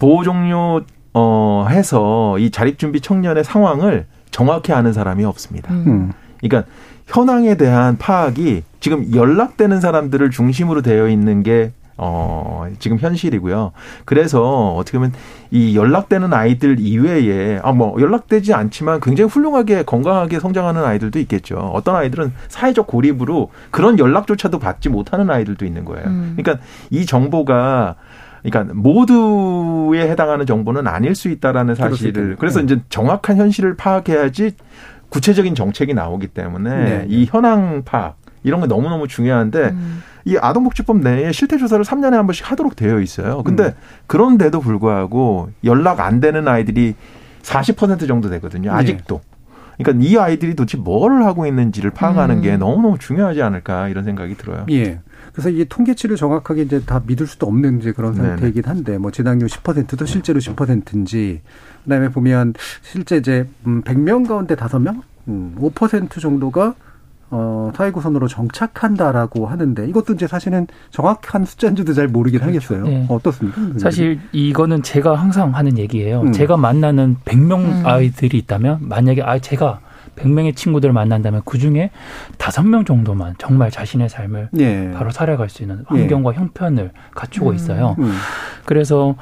[0.01, 0.83] 보호 종료
[1.15, 5.73] 어 해서 이 자립 준비 청년의 상황을 정확히 아는 사람이 없습니다.
[5.73, 5.85] 음.
[5.87, 6.13] 음.
[6.41, 6.69] 그러니까
[7.07, 13.73] 현황에 대한 파악이 지금 연락되는 사람들을 중심으로 되어 있는 게 어, 지금 현실이고요.
[14.05, 15.13] 그래서 어떻게 보면
[15.51, 21.57] 이 연락되는 아이들 이외에, 아, 뭐, 연락되지 않지만 굉장히 훌륭하게 건강하게 성장하는 아이들도 있겠죠.
[21.57, 26.07] 어떤 아이들은 사회적 고립으로 그런 연락조차도 받지 못하는 아이들도 있는 거예요.
[26.07, 26.35] 음.
[26.37, 27.97] 그러니까 이 정보가
[28.43, 32.65] 그러니까 모두에 해당하는 정보는 아닐 수 있다라는 사실을 그래서 네.
[32.65, 34.57] 이제 정확한 현실을 파악해야지
[35.11, 37.07] 구체적인 정책이 나오기 때문에 네.
[37.09, 40.03] 이 현황 파악 이런 게 너무너무 중요한데 음.
[40.25, 43.43] 이 아동복지법 내에 실태 조사를 3년에 한 번씩 하도록 되어 있어요.
[43.43, 43.73] 근데 음.
[44.07, 46.95] 그런데도 불구하고 연락 안 되는 아이들이
[47.43, 48.71] 40% 정도 되거든요.
[48.73, 48.77] 네.
[48.77, 49.21] 아직도.
[49.23, 49.33] 네.
[49.79, 52.43] 그러니까 이 아이들이 도대체 뭘 하고 있는지를 파악하는 음.
[52.43, 54.67] 게 너무너무 중요하지 않을까 이런 생각이 들어요.
[54.71, 55.01] 예.
[55.33, 59.49] 그래서 이게 통계치를 정확하게 이제 다 믿을 수도 없는 이제 그런 상태이긴 한데 뭐 진학률
[59.49, 61.41] 10%도 실제로 10%인지
[61.85, 66.75] 그다음에 보면 실제 이제 음 100명 가운데 5명 음, 5% 정도가
[67.35, 72.75] 어, 사회구선으로 정착한다라고 하는데 이것도 이제 사실은 정확한 숫자인지도 잘 모르긴 그렇죠.
[72.75, 72.85] 하겠어요.
[72.85, 73.07] 네.
[73.09, 73.79] 어떻습니까?
[73.79, 76.21] 사실 이거는 제가 항상 하는 얘기예요.
[76.21, 76.33] 음.
[76.33, 77.83] 제가 만나는 100명 음.
[77.87, 79.81] 아이들이 있다면 만약에 아 제가
[80.17, 81.91] 100명의 친구들을 만난다면 그중에
[82.37, 84.93] 5명 정도만 정말 자신의 삶을 네.
[84.93, 86.39] 바로 살아갈 수 있는 환경과 네.
[86.39, 87.55] 형편을 갖추고 음.
[87.55, 87.97] 있어요.
[87.99, 88.13] 음.
[88.67, 89.15] 그래서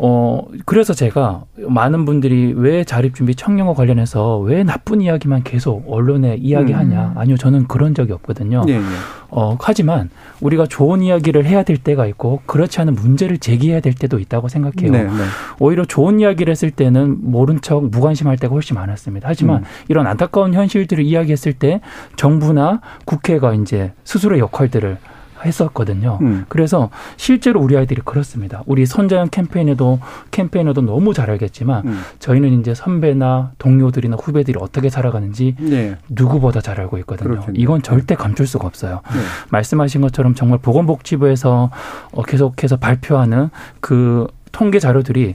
[0.00, 7.12] 어, 그래서 제가 많은 분들이 왜 자립준비 청년과 관련해서 왜 나쁜 이야기만 계속 언론에 이야기하냐.
[7.14, 7.18] 음.
[7.18, 8.62] 아니요, 저는 그런 적이 없거든요.
[8.64, 8.84] 네, 네.
[9.30, 10.08] 어, 하지만
[10.40, 14.92] 우리가 좋은 이야기를 해야 될 때가 있고 그렇지 않은 문제를 제기해야 될 때도 있다고 생각해요.
[14.92, 15.10] 네, 네.
[15.58, 19.28] 오히려 좋은 이야기를 했을 때는 모른 척 무관심할 때가 훨씬 많았습니다.
[19.28, 19.64] 하지만 음.
[19.88, 21.80] 이런 안타까운 현실들을 이야기했을 때
[22.14, 24.96] 정부나 국회가 이제 스스로의 역할들을
[25.44, 26.18] 했었거든요.
[26.22, 26.44] 음.
[26.48, 28.62] 그래서 실제로 우리 아이들이 그렇습니다.
[28.66, 32.00] 우리 선자연 캠페인에도 캠페인에도 너무 잘 알겠지만 음.
[32.18, 35.96] 저희는 이제 선배나 동료들이나 후배들이 어떻게 살아가는지 네.
[36.08, 37.28] 누구보다 잘 알고 있거든요.
[37.30, 37.60] 그렇군요.
[37.60, 39.00] 이건 절대 감출 수가 없어요.
[39.12, 39.20] 네.
[39.50, 41.70] 말씀하신 것처럼 정말 보건복지부에서
[42.12, 45.34] 어, 계속해서 발표하는 그 통계 자료들이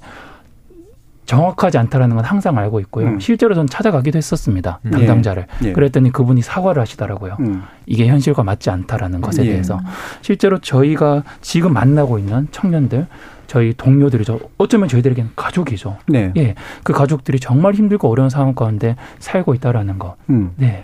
[1.25, 3.07] 정확하지 않다라는 건 항상 알고 있고요.
[3.07, 3.19] 음.
[3.19, 4.79] 실제로 전 찾아가기도 했었습니다.
[4.86, 4.91] 음.
[4.91, 5.47] 담당자를.
[5.63, 5.67] 예.
[5.69, 5.73] 예.
[5.73, 7.38] 그랬더니 그분이 사과를 하시더라고요.
[7.39, 7.63] 음.
[7.86, 9.51] 이게 현실과 맞지 않다라는 것에 예.
[9.51, 9.79] 대해서.
[10.21, 13.07] 실제로 저희가 지금 만나고 있는 청년들
[13.47, 14.39] 저희 동료들이죠.
[14.57, 15.97] 어쩌면 저희들에게는 가족이죠.
[16.07, 16.31] 네.
[16.38, 16.55] 예.
[16.83, 20.15] 그 가족들이 정말 힘들고 어려운 상황 가운데 살고 있다라는 거.
[20.29, 20.51] 음.
[20.57, 20.83] 네.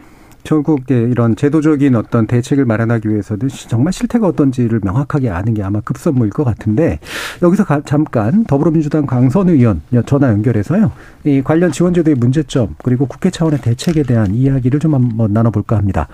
[0.50, 6.32] 결국에 이런 제도적인 어떤 대책을 마련하기 위해서는 정말 실태가 어떤지를 명확하게 아는 게 아마 급선무일
[6.32, 7.00] 것 같은데
[7.44, 10.92] 여기서 가, 잠깐 더불어민주당 강선 의원 전화 연결해서요.
[11.26, 16.08] 이 관련 지원제도의 문제점 그리고 국회 차원의 대책에 대한 이야기를 좀 한번 나눠볼까 합니다.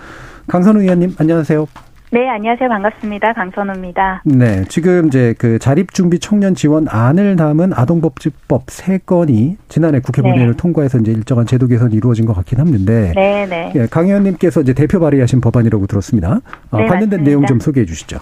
[0.48, 1.95] 강선 의원님 안녕하세요.
[2.12, 2.70] 네, 안녕하세요.
[2.70, 3.34] 반갑습니다.
[3.34, 4.22] 강선우입니다.
[4.26, 10.58] 네, 지금 이제 그 자립준비 청년 지원안을 담은 아동복지법 세 건이 지난해 국회 본회의를 네.
[10.58, 13.74] 통과해서 이제 일정한 제도 개선이 이루어진 것 같긴 합니다 네, 네.
[13.76, 16.40] 예, 강 의원님께서 이제 대표 발의하신 법안이라고 들었습니다.
[16.72, 17.24] 어, 네, 관련된 맞습니다.
[17.24, 18.20] 내용 좀 소개해 주시죠.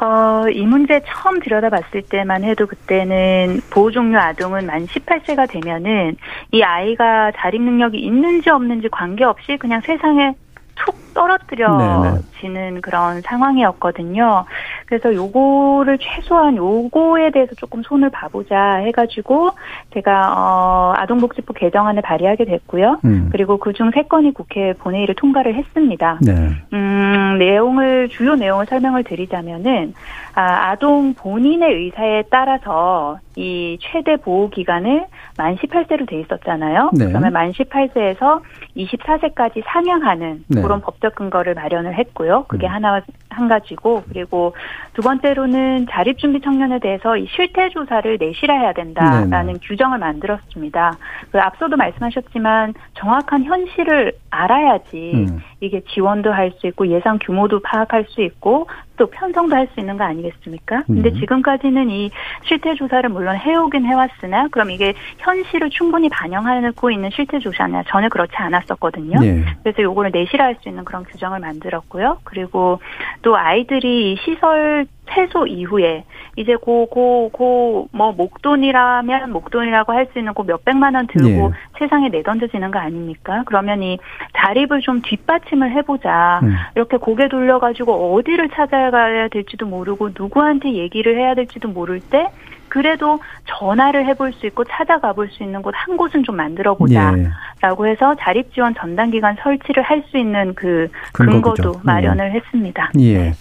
[0.00, 6.16] 어, 이 문제 처음 들여다봤을 때만 해도 그때는 보호종료 아동은 만 18세가 되면은
[6.50, 10.34] 이 아이가 자립 능력이 있는지 없는지 관계없이 그냥 세상에
[10.74, 14.44] 툭 떨어뜨려 지는 그런 상황이었거든요.
[14.86, 19.52] 그래서 요거를 최소한 요거에 대해서 조금 손을 봐보자 해가지고
[19.94, 23.00] 제가 어 아동복지법 개정안을 발의하게 됐고요.
[23.06, 23.28] 음.
[23.32, 26.18] 그리고 그중 세 건이 국회 본회의를 통과를 했습니다.
[26.20, 26.32] 네.
[26.74, 29.94] 음 내용을 주요 내용을 설명을 드리자면은
[30.34, 36.90] 아, 아동 본인의 의사에 따라서 이 최대 보호 기간을 만 18세로 돼 있었잖아요.
[36.94, 37.06] 네.
[37.06, 38.40] 그러면 만 18세에서
[38.76, 40.62] 24세까지 상향하는 네.
[40.62, 42.31] 그런 법적 근거를 마련을 했고요.
[42.48, 42.72] 그게 음.
[42.72, 44.54] 하나 한 가지고 그리고
[44.94, 49.58] 두 번째로는 자립준비 청년에 대해서 이 실태 조사를 내실화해야 된다라는 네네.
[49.62, 50.96] 규정을 만들었습니다.
[51.30, 55.40] 그 앞서도 말씀하셨지만 정확한 현실을 알아야지 음.
[55.62, 59.96] 이게 지원도 할 수 있고 예상 규모도 파악할 수 있고 또 편성도 할 수 있는
[59.96, 60.82] 거 아니겠습니까?
[60.86, 61.14] 근데 음.
[61.20, 62.10] 지금까지는 이
[62.44, 68.34] 실태 조사를 물론 해오긴 해왔으나 그럼 이게 현실을 충분히 반영하고 있는 실태 조사냐 전혀 그렇지
[68.36, 69.20] 않았었거든요.
[69.20, 69.44] 네.
[69.62, 72.18] 그래서 요거를 내실화할 수 있는 그런 규정을 만들었고요.
[72.24, 72.80] 그리고
[73.22, 76.04] 또 아이들이 시설 퇴소 이후에
[76.36, 81.50] 이제 고고고 뭐 목돈이라면 목돈이라고 할 수 있는 고 몇백만 원 들고 예.
[81.78, 83.42] 세상에 내던져지는 거 아닙니까?
[83.46, 83.98] 그러면 이
[84.36, 86.40] 자립을 좀 뒷받침을 해보자.
[86.42, 86.54] 음.
[86.74, 92.28] 이렇게 고개 돌려가지고 어디를 찾아가야 될지도 모르고 누구한테 얘기를 해야 될지도 모를 때
[92.72, 97.86] 그래도 전화를 해볼 수 있고 찾아가 볼 수 있는 곳 한 곳은 좀 만들어 보자라고
[97.86, 97.90] 예.
[97.90, 101.80] 해서 자립 지원 전담 기관 설치를 할 수 있는 그 근거도 예.
[101.82, 102.30] 마련을 예.
[102.38, 102.90] 했습니다.
[102.98, 103.32] 예.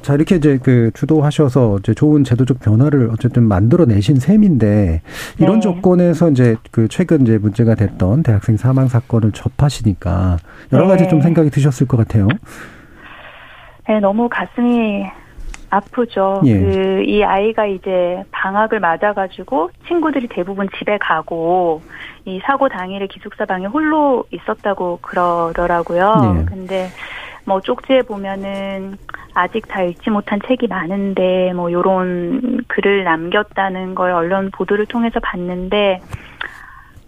[0.00, 5.02] 자 이렇게 이제 그 주도하셔서 이제 좋은 제도적 변화를 어쨌든 만들어내신 셈인데
[5.38, 5.60] 이런 네.
[5.60, 10.38] 조건에서 이제 그 최근 이제 문제가 됐던 대학생 사망 사건을 접하시니까
[10.72, 11.08] 여러 가지 네.
[11.08, 12.26] 좀 생각이 드셨을 것 같아요.
[13.88, 15.04] 네, 너무 가슴이
[15.72, 16.42] 아프죠.
[16.44, 16.58] 예.
[16.58, 21.80] 그이 아이가 이제 방학을 맞아가지고 친구들이 대부분 집에 가고
[22.26, 26.36] 이 사고 당일에 기숙사 방에 홀로 있었다고 그러더라고요.
[26.40, 26.44] 예.
[26.44, 26.88] 근데
[27.46, 28.98] 뭐 쪽지에 보면은
[29.34, 36.00] 아직 다 읽지 못한 책이 많은데 뭐 요런 글을 남겼다는 걸 언론 보도를 통해서 봤는데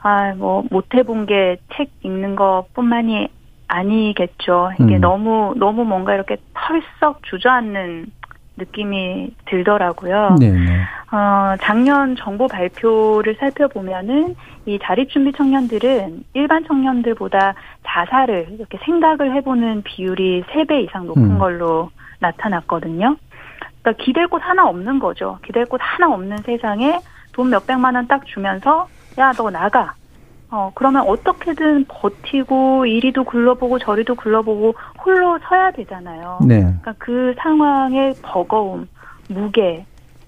[0.03, 3.29] 아 뭐 못 해본 게 책 읽는 것뿐만이
[3.69, 4.71] 아니겠죠.
[4.81, 5.01] 이게 음.
[5.01, 8.07] 너무 너무 뭔가 이렇게 털썩 주저앉는
[8.57, 10.37] 느낌이 들더라고요.
[10.39, 14.35] 네, 네 어, 작년 정보 발표를 살펴보면은
[14.67, 17.55] 이 자립준비 청년들은 일반 청년들보다
[17.87, 21.39] 자살을 이렇게 생각을 해보는 비율이 3배 이상 높은 음.
[21.39, 21.91] 걸로
[22.21, 23.17] 나타났거든요.
[23.83, 25.39] 그러니까 기댈 곳 하나 없는 거죠.
[25.45, 26.99] 기댈 곳 하나 없는 세상에
[27.33, 28.89] 돈 몇백만 원 딱 주면서
[29.19, 29.95] 야, 너 나가.
[30.55, 36.39] 어, 그러면 어떻게든 버티고 이리도 굴러보고 저리도 굴러보고 홀로 서야 되잖아요.
[36.47, 36.61] 네.
[36.61, 38.87] 그러니까 그 상황의 버거움,
[39.29, 39.85] 무게,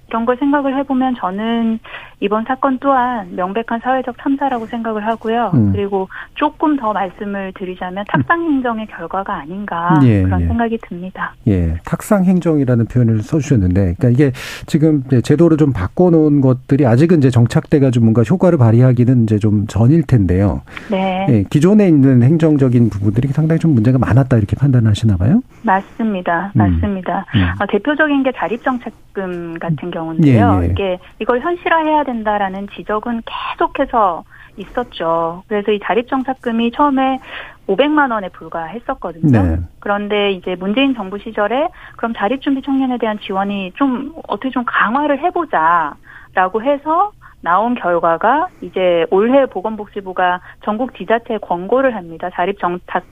[0.08, 1.78] 이런 걸 생각을 해보면 저는
[2.20, 5.50] 이번 사건 또한 명백한 사회적 참사라고 생각을 하고요.
[5.54, 5.72] 음.
[5.72, 10.46] 그리고 조금 더 말씀을 드리자면 탁상 행정의 결과가 아닌가 예, 그런 예.
[10.46, 11.34] 생각이 듭니다.
[11.48, 14.32] 예, 탁상 행정이라는 표현을 써주셨는데, 그러니까 이게
[14.66, 20.62] 지금 제도를 좀 바꿔놓은 것들이 아직은 이제 정착돼가지고 뭔가 효과를 발휘하기는 이제 좀 전일 텐데요.
[20.90, 21.26] 네.
[21.28, 25.42] 예, 기존에 있는 행정적인 부분들이 상당히 좀 문제가 많았다 이렇게 판단하시나 봐요.
[25.62, 26.52] 맞습니다.
[26.54, 26.58] 음.
[26.58, 27.26] 맞습니다.
[27.34, 27.42] 음.
[27.60, 30.60] 어, 대표적인 게 자립정착금 같은 경우인데요.
[30.60, 30.70] 예, 예.
[30.70, 34.24] 이게 이걸 현실화해야 된다라는 지적은 계속해서
[34.56, 35.42] 있었죠.
[35.48, 37.18] 그래서 이 자립정착금이 처음에
[37.66, 39.42] 500만 원에 불과했었거든요.
[39.42, 39.56] 네.
[39.80, 46.62] 그런데 이제 문재인 정부 시절에 그럼 자립준비 청년에 대한 지원이 좀 어떻게 좀 강화를 해보자라고
[46.62, 52.30] 해서 나온 결과가 이제 올해 보건복지부가 전국 지자체에 권고를 합니다.
[52.34, 53.04] 자립정착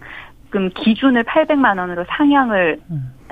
[0.55, 2.79] 금 기준을 800만 원으로 상향을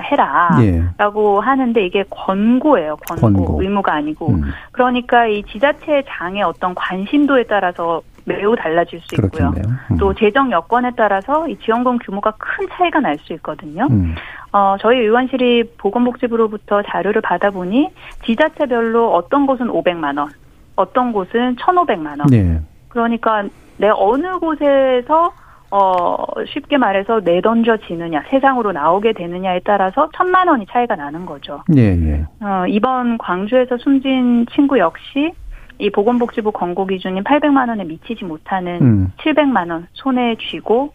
[0.01, 1.45] 해라라고 예.
[1.45, 2.97] 하는데 이게 권고예요.
[3.07, 3.21] 권고.
[3.21, 3.63] 권고.
[3.63, 4.27] 의무가 아니고.
[4.31, 4.51] 음.
[4.73, 9.53] 그러니까 이 지자체 장의 어떤 관심도에 따라서 매우 달라질 수 있고요.
[9.89, 9.97] 음.
[9.97, 13.87] 또 재정 여건에 따라서 이 지원금 규모가 큰 차이가 날 수 있거든요.
[13.89, 14.15] 음.
[14.51, 17.87] 어, 저희 의원실이 보건복지부로부터 자료를 받아보니
[18.25, 20.29] 지자체별로 어떤 곳은 500만 원,
[20.75, 22.27] 어떤 곳은 1,500만 원.
[22.29, 22.59] 네.
[22.89, 23.45] 그러니까
[23.77, 25.31] 내 어느 곳에서
[25.75, 26.15] 어,
[26.53, 31.63] 쉽게 말해서 내던져지느냐, 세상으로 나오게 되느냐에 따라서 천만 원이 차이가 나는 거죠.
[31.75, 32.25] 예, 예.
[32.41, 35.31] 어, 이번 광주에서 숨진 친구 역시
[35.79, 39.11] 이 보건복지부 권고 기준인 800만 원에 미치지 못하는 음.
[39.17, 40.93] 700만 원 손에 쥐고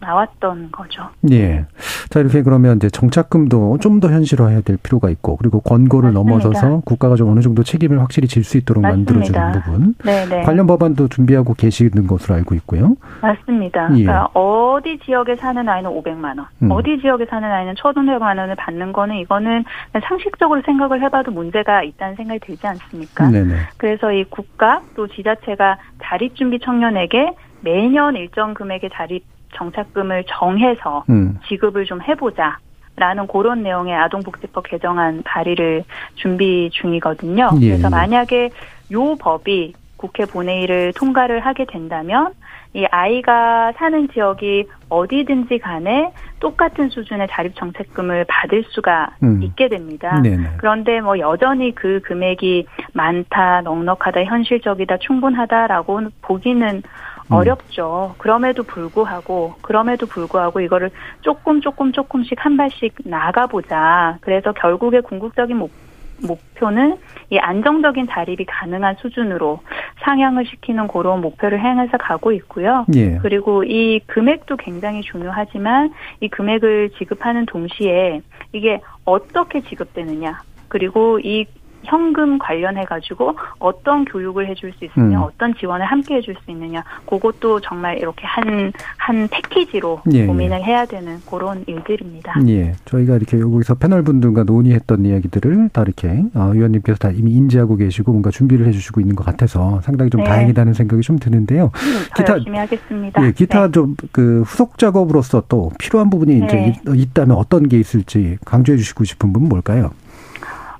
[0.00, 1.08] 나왔던 거죠.
[1.30, 1.64] 예.
[2.10, 6.38] 자, 이렇게 그러면 이제 정착금도 좀 더 현실화해야 될 필요가 있고, 그리고 권고를 맞습니다.
[6.38, 9.14] 넘어서서 국가가 좀 어느 정도 책임을 확실히 질 수 있도록 맞습니다.
[9.14, 9.94] 만들어주는 부분.
[10.04, 10.42] 네네.
[10.42, 12.94] 관련 법안도 준비하고 계시는 것으로 알고 있고요.
[13.22, 13.88] 맞습니다.
[13.98, 14.04] 예.
[14.04, 16.70] 그러니까 어디 지역에 사는 아이는 500만 원, 음.
[16.70, 19.64] 어디 지역에 사는 아이는 1,500만 원을 받는 거는 이거는
[20.06, 23.28] 상식적으로 생각을 해봐도 문제가 있다는 생각이 들지 않습니까?
[23.30, 23.54] 네네.
[23.78, 27.32] 그래서 이 국가 또 지자체가 자립준비 청년에게
[27.62, 29.24] 매년 일정 금액의 자립
[29.56, 31.38] 정착금을 정해서 음.
[31.48, 32.58] 지급을 좀 해보자.
[32.98, 37.50] 라는 그런 내용의 아동복지법 개정안 발의를 준비 중이거든요.
[37.60, 37.68] 예.
[37.68, 38.48] 그래서 만약에
[38.92, 42.32] 요 법이 국회 본회의를 통과를 하게 된다면
[42.74, 49.42] 이 아이가 사는 지역이 어디든지 간에 똑같은 수준의 자립정책금을 받을 수가 음.
[49.42, 50.20] 있게 됩니다.
[50.22, 50.56] 네네.
[50.58, 56.82] 그런데 뭐 여전히 그 금액이 많다, 넉넉하다, 현실적이다, 충분하다라고 보기는 음.
[57.30, 58.14] 어렵죠.
[58.18, 60.90] 그럼에도 불구하고 그럼에도 불구하고 이거를
[61.22, 64.18] 조금 조금 조금씩 한 발씩 나가보자.
[64.20, 65.70] 그래서 결국에 궁극적인 목
[66.22, 66.96] 목표는
[67.30, 69.60] 이 안정적인 자립이 가능한 수준으로
[70.02, 72.86] 상향을 시키는 그런 목표를 행해서 가고 있고요.
[72.94, 73.18] 예.
[73.18, 81.46] 그리고 이 금액도 굉장히 중요하지만 이 금액을 지급하는 동시에 이게 어떻게 지급되느냐 그리고 이
[81.86, 85.22] 현금 관련해 가지고 어떤 교육을 해줄 수 있느냐, 음.
[85.22, 90.84] 어떤 지원을 함께 해줄 수 있느냐, 그것도 정말 이렇게 한한 패키지로 예, 예, 고민을 해야
[90.84, 92.34] 되는 그런 일들입니다.
[92.48, 97.76] 예, 저희가 이렇게 여기서 패널 분들과 논의했던 이야기들을 다 이렇게 어, 의원님께서 다 이미 인지하고
[97.76, 100.28] 계시고 뭔가 준비를 해주시고 있는 것 같아서 상당히 좀 네.
[100.28, 101.70] 다행이다는 생각이 좀 드는데요.
[101.74, 103.26] 음, 기타 열심히 하겠습니다.
[103.26, 103.72] 예, 기타 네.
[103.72, 106.46] 좀그 후속 작업으로서 또 필요한 부분이 네.
[106.46, 109.90] 이제 있다면 어떤 게 있을지 강조해 주시고 싶은 부분 뭘까요?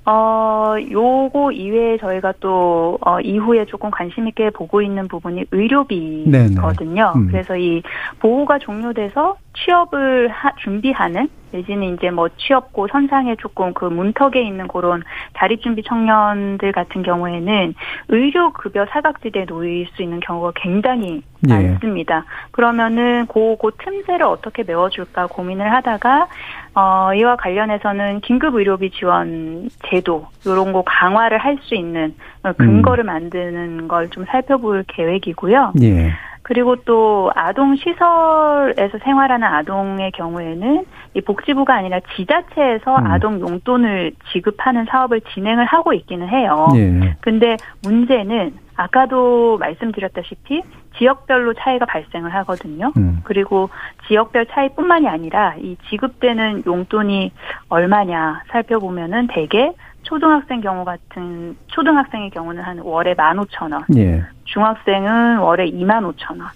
[0.09, 7.13] 어, 요거 이외에 저희가 또, 어, 이후에 조금 관심있게 보고 있는 부분이 의료비거든요.
[7.17, 7.27] 음.
[7.27, 7.83] 그래서 이
[8.19, 15.03] 보호가 종료돼서 취업을 하, 준비하는 내지는 이제 뭐 취업고 선상에 조금 그 문턱에 있는 그런
[15.37, 17.73] 자립준비 청년들 같은 경우에는
[18.09, 21.53] 의료급여 사각지대에 놓일 수 있는 경우가 굉장히 예.
[21.53, 22.25] 많습니다.
[22.51, 26.27] 그러면은 그, 그 틈새를 어떻게 메워줄까 고민을 하다가
[26.73, 32.13] 어, 이와 관련해서는 긴급 의료비 지원 제도 이런 거 강화를 할 수 있는
[32.57, 33.07] 근거를 음.
[33.07, 35.73] 만드는 걸 좀 살펴볼 계획이고요.
[35.81, 36.11] 예.
[36.47, 43.05] 그리고 또 아동 시설에서 생활하는 아동의 경우에는 이 복지부가 아니라 지자체에서 음.
[43.05, 46.69] 아동 용돈을 지급하는 사업을 진행을 하고 있기는 해요.
[46.75, 47.17] 예.
[47.19, 50.61] 근데 문제는 아까도 말씀드렸다시피
[50.97, 52.93] 지역별로 차이가 발생을 하거든요.
[52.95, 53.19] 음.
[53.25, 53.69] 그리고
[54.07, 57.33] 지역별 차이뿐만이 아니라 이 지급되는 용돈이
[57.67, 59.73] 얼마냐 살펴보면은 대개
[60.07, 64.23] 초등학생 경우 같은 초등학생의 경우는 한 월에 만 오천 원, 예.
[64.45, 66.49] 중학생은 월에 이만 오천 원,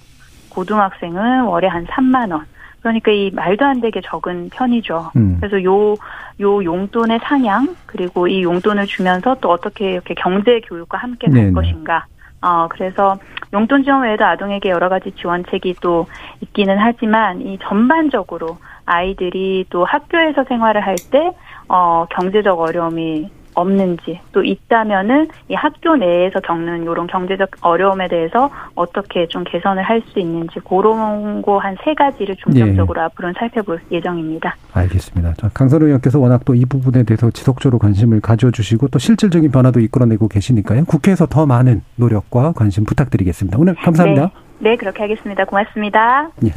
[0.50, 2.46] 고등학생은 월에 한 삼만 원.
[2.80, 5.12] 그러니까 이 말도 안 되게 적은 편이죠.
[5.18, 5.38] 음.
[5.40, 5.94] 그래서 요,
[6.40, 11.52] 요 용돈의 상향, 그리고 이 용돈을 주면서 또 어떻게 이렇게 경제 교육과 함께 갈 네네.
[11.52, 12.06] 것인가.
[12.42, 13.20] 어, 그래서
[13.54, 16.08] 용돈 지원 외에도 아동에게 여러 가지 지원책이 또
[16.40, 21.32] 있기는 하지만 이 전반적으로 아이들이 또 학교에서 생활을 할 때,
[21.68, 29.28] 어, 경제적 어려움이 없는지 또 있다면은 이 학교 내에서 겪는 이런 경제적 어려움에 대해서 어떻게
[29.28, 33.06] 좀 개선을 할 수 있는지 그런 거 한 세 가지를 중점적으로 예.
[33.06, 34.56] 앞으로는 살펴볼 예정입니다.
[34.74, 35.34] 알겠습니다.
[35.54, 40.86] 강선 의원께서 워낙 또 이 부분에 대해서 지속적으로 관심을 가져주시고 또 실질적인 변화도 이끌어내고 계시니까요.
[40.86, 43.58] 국회에서 더 많은 노력과 관심 부탁드리겠습니다.
[43.58, 44.32] 오늘 감사합니다.
[44.60, 45.46] 네, 네 그렇게 하겠습니다.
[45.46, 46.30] 고맙습니다.
[46.46, 46.50] 예,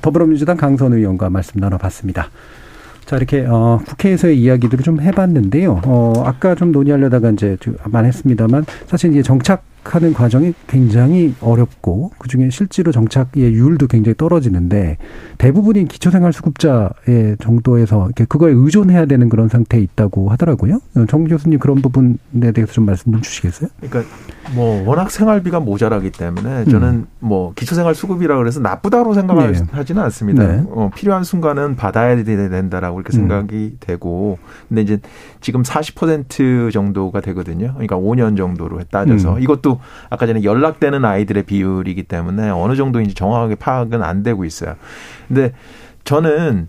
[0.00, 2.28] 더불어민주당 강선 의원과 말씀 나눠봤습니다.
[3.12, 5.82] 자, 이렇게, 어, 국회에서의 이야기들을 좀 해봤는데요.
[5.84, 12.50] 어, 아까 좀 논의하려다가 이제 만 했습니다만, 사실 이제 정착 하는 과정이 굉장히 어렵고 그중에
[12.50, 14.96] 실제로 정착의 율도 굉장히 떨어지는데
[15.38, 20.80] 대부분이 기초생활수급자의 정도에서 그거에 의존해야 되는 그런 상태에 있다고 하더라고요.
[21.08, 23.70] 정 교수님 그런 부분에 대해서 좀 말씀 좀 주시겠어요?
[23.80, 24.10] 그러니까
[24.54, 27.06] 뭐 워낙 생활비가 모자라기 때문에 저는 음.
[27.20, 30.04] 뭐 기초생활수급이라 그래서 나쁘다고 생각하지는 네.
[30.04, 30.46] 않습니다.
[30.46, 30.64] 네.
[30.68, 33.76] 어, 필요한 순간은 받아야 된다라고 이렇게 생각이 음.
[33.80, 35.00] 되고 근데 이제
[35.42, 37.72] 지금 40% 정도가 되거든요.
[37.74, 39.42] 그러니까 5년 정도로 따져서 음.
[39.42, 44.76] 이것도 아까 전에 연락되는 아이들의 비율이기 때문에 어느 정도인지 정확하게 파악은 안 되고 있어요.
[45.28, 45.52] 근데
[46.04, 46.68] 저는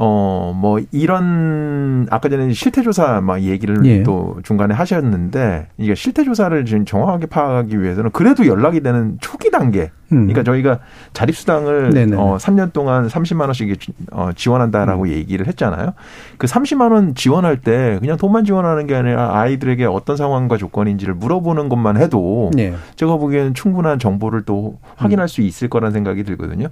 [0.00, 4.04] 어, 뭐, 이런, 아까 전에 실태조사 막 얘기를 예.
[4.04, 10.26] 또 중간에 하셨는데, 이게 실태조사를 지금 정확하게 파악하기 위해서는 그래도 연락이 되는 초기 단계, 음.
[10.26, 10.78] 그러니까 저희가
[11.12, 12.16] 자립수당을 네네.
[12.16, 13.76] 어 3년 동안 30만 원씩
[14.12, 15.08] 어 지원한다라고 음.
[15.08, 15.92] 얘기를 했잖아요.
[16.38, 21.68] 그 30만 원 지원할 때 그냥 돈만 지원하는 게 아니라 아이들에게 어떤 상황과 조건인지를 물어보는
[21.68, 22.74] 것만 해도 네.
[22.96, 25.28] 제가 보기에는 충분한 정보를 또 확인할 음.
[25.28, 26.68] 수 있을 거라는 생각이 들거든요.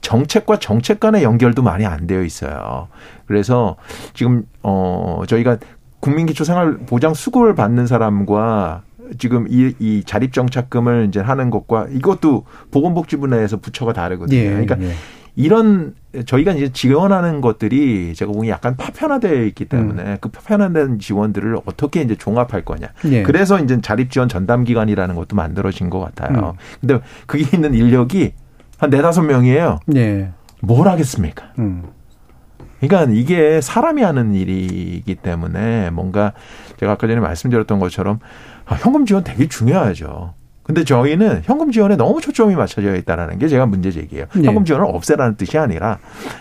[0.00, 2.88] 정책과 정책 간의 연결도 많이 안 되어 있어요.
[3.26, 3.76] 그래서
[4.14, 5.58] 지금 어 저희가
[6.00, 8.82] 국민기초생활보장 수급을 받는 사람과
[9.18, 14.38] 지금 이, 이 자립정착금을 이제 하는 것과 이것도 보건복지부 내에서 부처가 다르거든요.
[14.38, 14.92] 예, 그러니까 예.
[15.36, 15.94] 이런
[16.26, 20.16] 저희가 이제 지원하는 것들이 제가 보기 약간 파편화되어 있기 때문에 음.
[20.20, 22.88] 그 파편화된 지원들을 어떻게 이제 종합할 거냐.
[23.04, 23.22] 예.
[23.22, 26.54] 그래서 이제 자립지원 전담기관이라는 것도 만들어진 것 같아요.
[26.56, 26.58] 음.
[26.80, 28.32] 근데 그게 있는 인력이
[28.78, 29.78] 한 네다섯 명이에요.
[29.94, 30.32] 예.
[30.60, 31.52] 뭘 하겠습니까?
[31.60, 31.84] 음.
[32.80, 36.32] 그러니까 이게 사람이 하는 일이기 때문에 뭔가
[36.78, 38.20] 제가 아까 전에 말씀드렸던 것처럼
[38.68, 40.34] 아, 현금 지원 되게 중요하죠.
[40.62, 44.26] 근데 저희는 현금 지원에 너무 초점이 맞춰져 있다라는 게 제가 문제 제기예요.
[44.34, 44.42] 네.
[44.44, 45.98] 현금 지원을 없애라는 뜻이 아니라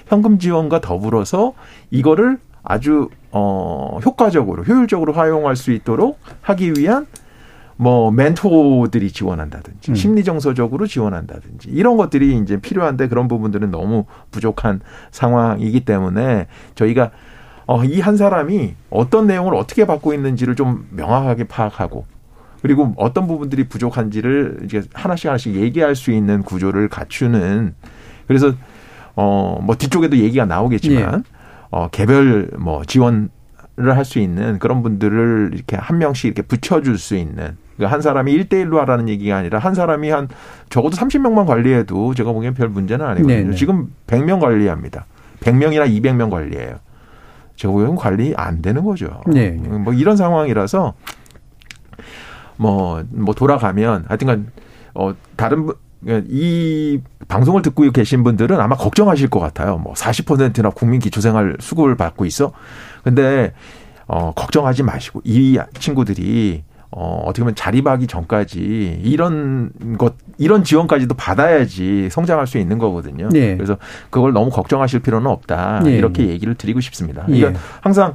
[0.07, 1.53] 현금 지원과 더불어서
[1.91, 7.07] 이거를 아주 어 효과적으로 효율적으로 활용할 수 있도록 하기 위한
[7.78, 9.95] 뭐 멘토들이 지원한다든지 음.
[9.95, 17.11] 심리 정서적으로 지원한다든지 이런 것들이 이제 필요한데 그런 부분들은 너무 부족한 상황이기 때문에 저희가
[17.67, 22.05] 어, 이 한 사람이 어떤 내용을 어떻게 받고 있는지를 좀 명확하게 파악하고
[22.62, 27.76] 그리고 어떤 부분들이 부족한지를 이제 하나씩 하나씩 얘기할 수 있는 구조를 갖추는
[28.28, 28.53] 그래서
[29.16, 31.38] 어 뭐 뒤쪽에도 얘기가 나오겠지만 예.
[31.72, 33.30] 어 개별 뭐 지원을
[33.78, 38.32] 할 수 있는 그런 분들을 이렇게 한 명씩 이렇게 붙여줄 수 있는 그러니까 한 사람이
[38.32, 40.28] 일대일로 하라는 얘기가 아니라 한 사람이 한
[40.70, 43.38] 적어도 30명만 관리해도 제가 보기엔 별 문제는 아니거든요.
[43.43, 43.55] 네네.
[43.55, 45.05] 지금 100명 관리합니다.
[45.41, 46.78] 100명이나 200명 관리해요.
[47.55, 49.22] 제가 보기엔 관리 안 되는 거죠.
[49.28, 49.51] 네.
[49.51, 50.93] 뭐 이런 상황이라서
[52.58, 54.51] 뭐, 뭐 돌아가면 하여튼간,
[54.95, 55.70] 어, 다른,
[56.28, 59.78] 이 방송을 듣고 계신 분들은 아마 걱정하실 것 같아요.
[59.78, 62.51] 뭐 40%나 국민 기초생활 수급을 받고 있어.
[63.03, 63.53] 근데,
[64.08, 72.10] 어, 걱정하지 마시고, 이 친구들이 어, 어떻게 보면 자립하기 전까지 이런 것, 이런 지원까지도 받아야지
[72.10, 73.28] 성장할 수 있는 거거든요.
[73.30, 73.55] 네.
[73.55, 73.78] 그래서
[74.10, 75.82] 그걸 너무 걱정하실 필요는 없다.
[75.84, 75.97] 네.
[75.97, 77.26] 이렇게 얘기를 드리고 싶습니다.
[77.26, 77.58] 그러니까 네.
[77.82, 78.14] 항상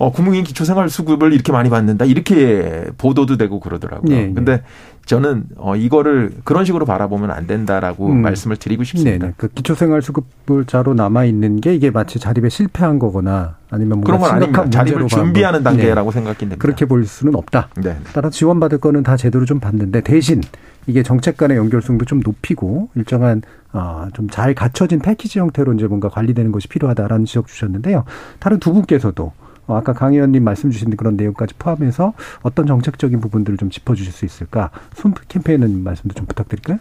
[0.00, 2.06] 어, 국민 기초생활수급을 이렇게 많이 받는다.
[2.06, 4.08] 이렇게 보도도 되고 그러더라고요.
[4.08, 4.32] 네, 네.
[4.32, 4.62] 근데
[5.04, 8.22] 저는 어, 이거를 그런 식으로 바라보면 안 된다라고 음.
[8.22, 9.26] 말씀을 드리고 싶습니다.
[9.26, 14.70] 네, 그 기초생활수급자로 남아 있는 게 이게 마치 자립에 실패한 거거나 아니면 그런 건 아닙니다.
[14.70, 16.14] 자립을 준비하는 단계라고 네.
[16.14, 16.56] 생각이 됩니다.
[16.58, 17.68] 그렇게 볼 수는 없다.
[17.76, 17.98] 네.
[18.14, 20.40] 따라 지원받을 거는 다 제대로 좀 받는데 대신
[20.86, 23.42] 이게 정책 간의 연결성도 좀 높이고 일정한
[23.74, 28.04] 어, 좀잘 갖춰진 패키지 형태로 이제 뭔가 관리되는 것이 필요하다라는 지적 주셨는데요.
[28.38, 32.12] 다른 두 분께서도 어, 아까 강 의원님 말씀 주신 그런 내용까지 포함해서
[32.42, 34.70] 어떤 정책적인 부분들을 좀 짚어주실 수 있을까?
[34.94, 36.78] 손 캠페인은 말씀도 좀 부탁드릴까요?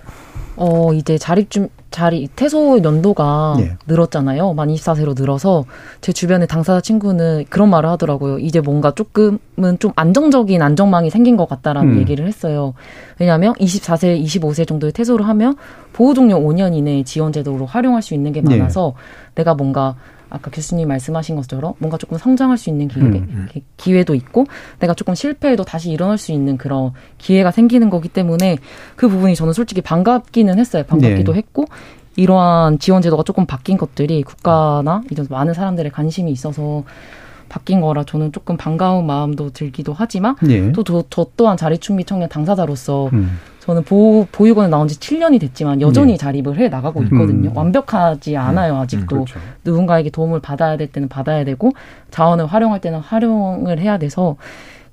[0.61, 3.77] 어, 이제 자립 좀, 자립, 퇴소 연도가 네.
[3.87, 4.53] 늘었잖아요.
[4.53, 5.63] 만 24세로 늘어서
[6.01, 8.39] 제 주변의 당사자 친구는 그런 말을 하더라고요.
[8.39, 11.99] 이제 뭔가 조금은 좀 안정적인 안정망이 생긴 것 같다라는 음.
[11.99, 12.73] 얘기를 했어요.
[13.19, 15.55] 왜냐하면 24세, 25세 정도의 퇴소를 하면
[15.93, 18.57] 보호 종료 5년 이내에 지원 제도로 활용할 수 있는 게 네.
[18.57, 19.35] 많아서 네.
[19.35, 19.95] 내가 뭔가
[20.30, 23.61] 아까 교수님 말씀하신 것처럼 뭔가 조금 성장할 수 있는 기회, 음, 음.
[23.77, 24.45] 기회도 있고
[24.80, 28.57] 내가 조금 실패해도 다시 일어날 수 있는 그런 기회가 생기는 거기 때문에
[28.95, 30.84] 그 부분이 저는 솔직히 반갑기는 했어요.
[30.88, 31.38] 반갑기도 네.
[31.39, 31.65] 했고
[32.15, 36.84] 이러한 지원 제도가 조금 바뀐 것들이 국가나 이런 많은 사람들의 관심이 있어서
[37.50, 40.72] 바뀐 거라 저는 조금 반가운 마음도 들기도 하지만 네.
[40.72, 43.39] 또저 저 또한 자립준비 청년 당사자로서 음.
[43.60, 46.18] 저는 보, 보육원에 나온 지 7년이 됐지만 여전히 네.
[46.18, 47.50] 자립을 해 나가고 있거든요.
[47.50, 47.58] 음.
[47.58, 48.80] 완벽하지 않아요, 음.
[48.80, 49.16] 아직도.
[49.16, 49.39] 음, 그렇죠.
[49.64, 51.72] 누군가에게 도움을 받아야 될 때는 받아야 되고
[52.10, 54.38] 자원을 활용할 때는 활용을 해야 돼서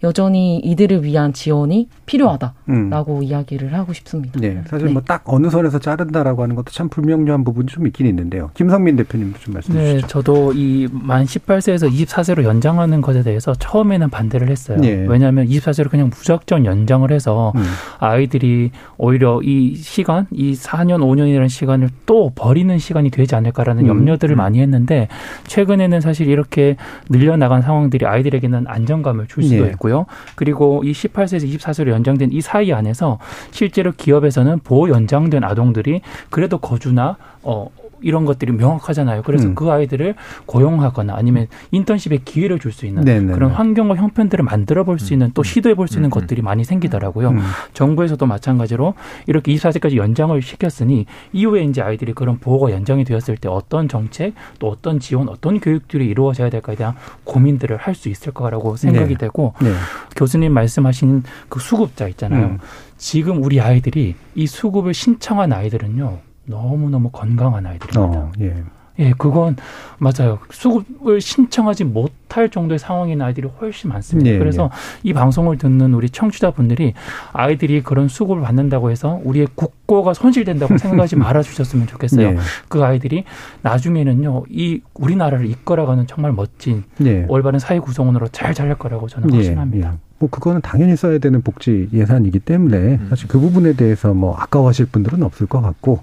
[0.03, 3.23] 여전히 이들을 위한 지원이 필요하다라고 음.
[3.23, 4.41] 이야기를 하고 싶습니다.
[4.41, 4.93] 네, 사실 네.
[4.93, 8.51] 뭐딱 어느 선에서 자른다라고 하는 것도 참 불명료한 부분이 좀 있긴 있는데요.
[8.55, 10.07] 김성민 대표님도 좀 말씀 네, 주시죠.
[10.09, 14.79] 저도 이 만 18세에서 24세로 연장하는 것에 대해서 처음에는 반대를 했어요.
[14.79, 15.05] 네.
[15.09, 17.63] 왜냐하면 24세로 그냥 무작정 연장을 해서 음.
[17.99, 23.89] 아이들이 오히려 이 시간, 이 4년, 5년이라는 시간을 또 버리는 시간이 되지 않을까라는 음.
[23.89, 24.39] 염려들을 음.
[24.39, 25.09] 많이 했는데
[25.47, 26.77] 최근에는 사실 이렇게
[27.09, 29.73] 늘려나간 상황들이 아이들에게는 안정감을 줄 수도 네.
[29.87, 30.07] 있고요.
[30.35, 33.19] 그리고 이 18세에서 24세로 연장된 이 사이 안에서
[33.53, 37.71] 실제로 기업에서는 보호 연장된 아동들이 그래도 거주나 어
[38.07, 39.23] 이런 것들이 명확하잖아요.
[39.23, 39.55] 그래서 음.
[39.55, 40.15] 그 아이들을
[40.47, 43.33] 고용하거나 아니면 인턴십의 기회를 줄 수 있는 네네네.
[43.33, 45.45] 그런 환경과 형편들을 만들어 볼 수 있는 또 음.
[45.45, 46.11] 시도해 볼 수 있는 음.
[46.11, 47.31] 것들이 많이 생기더라고요.
[47.31, 47.41] 음.
[47.75, 48.95] 정부에서도 마찬가지로
[49.27, 54.69] 이렇게 24세까지 연장을 시켰으니 이후에 이제 아이들이 그런 보호가 연장이 되었을 때 어떤 정책 또
[54.69, 56.95] 어떤 지원 어떤 교육들이 이루어져야 될까에 대한
[57.25, 59.19] 고민들을 할 수 있을 거라고 생각이 네.
[59.19, 59.73] 되고 네.
[60.17, 62.45] 교수님 말씀하신 그 수급자 있잖아요.
[62.47, 62.59] 음.
[62.99, 66.19] 지금 우리 아이들이 이 수급을 신청한 아이들은요.
[66.47, 68.19] 너무너무 건강한 아이들입니다.
[68.19, 68.65] 어, 예.
[68.99, 69.57] 예, 그건
[69.99, 70.39] 맞아요.
[70.51, 74.31] 수급을 신청하지 못할 정도의 상황인 아이들이 훨씬 많습니다.
[74.31, 75.09] 예, 그래서 예.
[75.09, 76.95] 이 방송을 듣는 우리 청취자분들이
[77.33, 82.29] 아이들이 그런 수급을 받는다고 해서 우리의 국고가 손실된다고 생각하지 말아 주셨으면 좋겠어요.
[82.29, 82.37] 예.
[82.69, 83.25] 그 아이들이
[83.63, 87.25] 나중에는요, 이 우리나라를 이끌어가는 정말 멋진 예.
[87.29, 89.93] 올바른 사회 구성원으로 잘 자랄 거라고 저는 예, 확신합니다.
[89.95, 90.07] 예.
[90.19, 93.07] 뭐 그거는 당연히 써야 되는 복지 예산이기 때문에 음.
[93.11, 96.01] 사실 그 부분에 대해서 뭐 아까워하실 분들은 없을 것 같고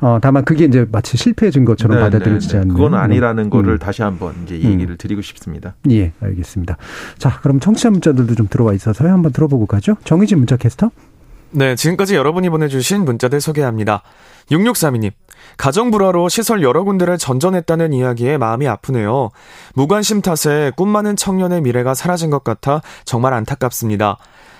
[0.00, 2.62] 어 다만 그게 이제 마치 실패해진 것처럼 네, 받아들여지지 네, 네.
[2.62, 3.50] 않는 그건 아니라는 음.
[3.50, 4.72] 거를 다시 한번 이제 음.
[4.72, 4.96] 얘기를 음.
[4.98, 5.74] 드리고 싶습니다.
[5.90, 6.76] 예, 알겠습니다.
[7.18, 9.12] 자, 그럼 청취자 문자들도 좀 들어와 있어서요.
[9.12, 9.96] 한번 들어보고 가죠.
[10.04, 10.90] 정희진 문자 캐스터.
[11.52, 14.02] 네, 지금까지 여러분이 보내주신 문자들 소개합니다.
[14.50, 15.10] 6632님,
[15.56, 19.30] 가정 불화로 시설 여러 군데를 전전했다는 이야기에 마음이 아프네요.
[19.74, 24.16] 무관심 탓에 꿈 많은 청년의 미래가 사라진 것 같아 정말 안타깝습니다.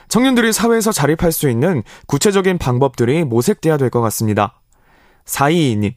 [0.09, 4.60] 청년들이 사회에서 자립할 수 있는 구체적인 방법들이 모색돼야 될 것 같습니다.
[5.25, 5.95] 422님,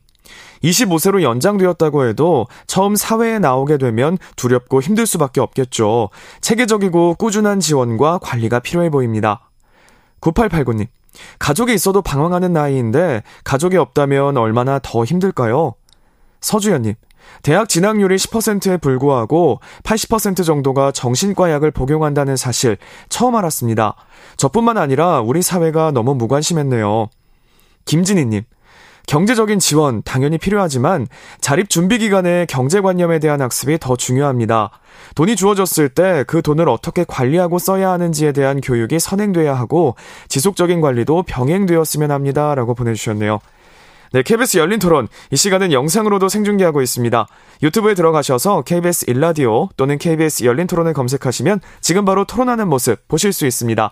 [0.64, 6.10] 25세로 연장되었다고 해도 처음 사회에 나오게 되면 두렵고 힘들 수밖에 없겠죠.
[6.42, 9.50] 체계적이고 꾸준한 지원과 관리가 필요해 보입니다.
[10.22, 10.88] 9889님,
[11.40, 15.76] 가족이 있어도 방황하는 나이인데 가족이 없다면 얼마나 더 힘들까요?
[16.40, 16.96] 서주연님,
[17.42, 22.78] 대학 진학률이 10%에 불구하고 80% 정도가 정신과 약을 복용한다는 사실
[23.10, 23.96] 처음 알았습니다.
[24.38, 27.10] 저뿐만 아니라 우리 사회가 너무 무관심했네요.
[27.86, 28.44] 김진희님,
[29.08, 31.08] 경제적인 지원 당연히 필요하지만
[31.42, 34.72] 자립 준비 기간에 경제관념에 대한 학습이 더 중요합니다.
[35.16, 39.96] 돈이 주어졌을 때 그 돈을 어떻게 관리하고 써야 하는지에 대한 교육이 선행돼야 하고
[40.28, 42.56] 지속적인 관리도 병행되었으면 합니다.
[42.56, 43.40] 라고 보내주셨네요.
[44.14, 45.08] 네, KBS 열린 토론.
[45.32, 47.28] 이 시간은 영상으로도 생중계하고 있습니다.
[47.64, 53.48] 유튜브에 들어가셔서 KBS 일라디오 또는 KBS 열린 토론을 검색하시면 지금 바로 토론하는 모습 보실 수
[53.48, 53.92] 있습니다.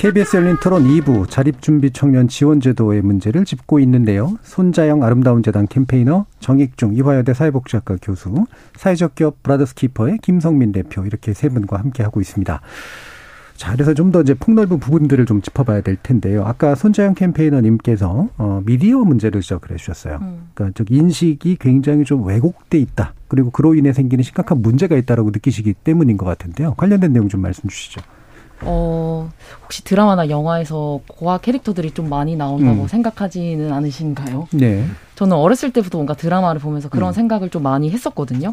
[0.00, 4.38] KBS 열린 토론 2부 자립준비 청년 지원제도의 문제를 짚고 있는데요.
[4.42, 8.46] 손자영 아름다운 재단 캠페이너 정익중 이화여대 사회복지학과 교수
[8.76, 12.62] 사회적 기업 브라더스 키퍼의 김성민 대표 이렇게 세 분과 함께 하고 있습니다.
[13.56, 16.46] 자, 그래서 좀 더 이제 폭넓은 부분들을 좀 짚어봐야 될 텐데요.
[16.46, 20.18] 아까 손자영 캠페이너님께서 어, 미디어 문제를 지적을 해주셨어요.
[20.22, 20.48] 음.
[20.54, 23.12] 그러니까 즉 인식이 굉장히 좀 왜곡돼 있다.
[23.28, 26.72] 그리고 그로 인해 생기는 심각한 문제가 있다라고 느끼시기 때문인 것 같은데요.
[26.78, 28.00] 관련된 내용 좀 말씀 주시죠.
[28.62, 29.30] 어,
[29.62, 32.88] 혹시 드라마나 영화에서 고아 캐릭터들이 좀 많이 나온다고 음.
[32.88, 34.48] 생각하지는 않으신가요?
[34.52, 34.84] 네.
[35.14, 37.12] 저는 어렸을 때부터 뭔가 드라마를 보면서 그런 음.
[37.12, 38.52] 생각을 좀 많이 했었거든요.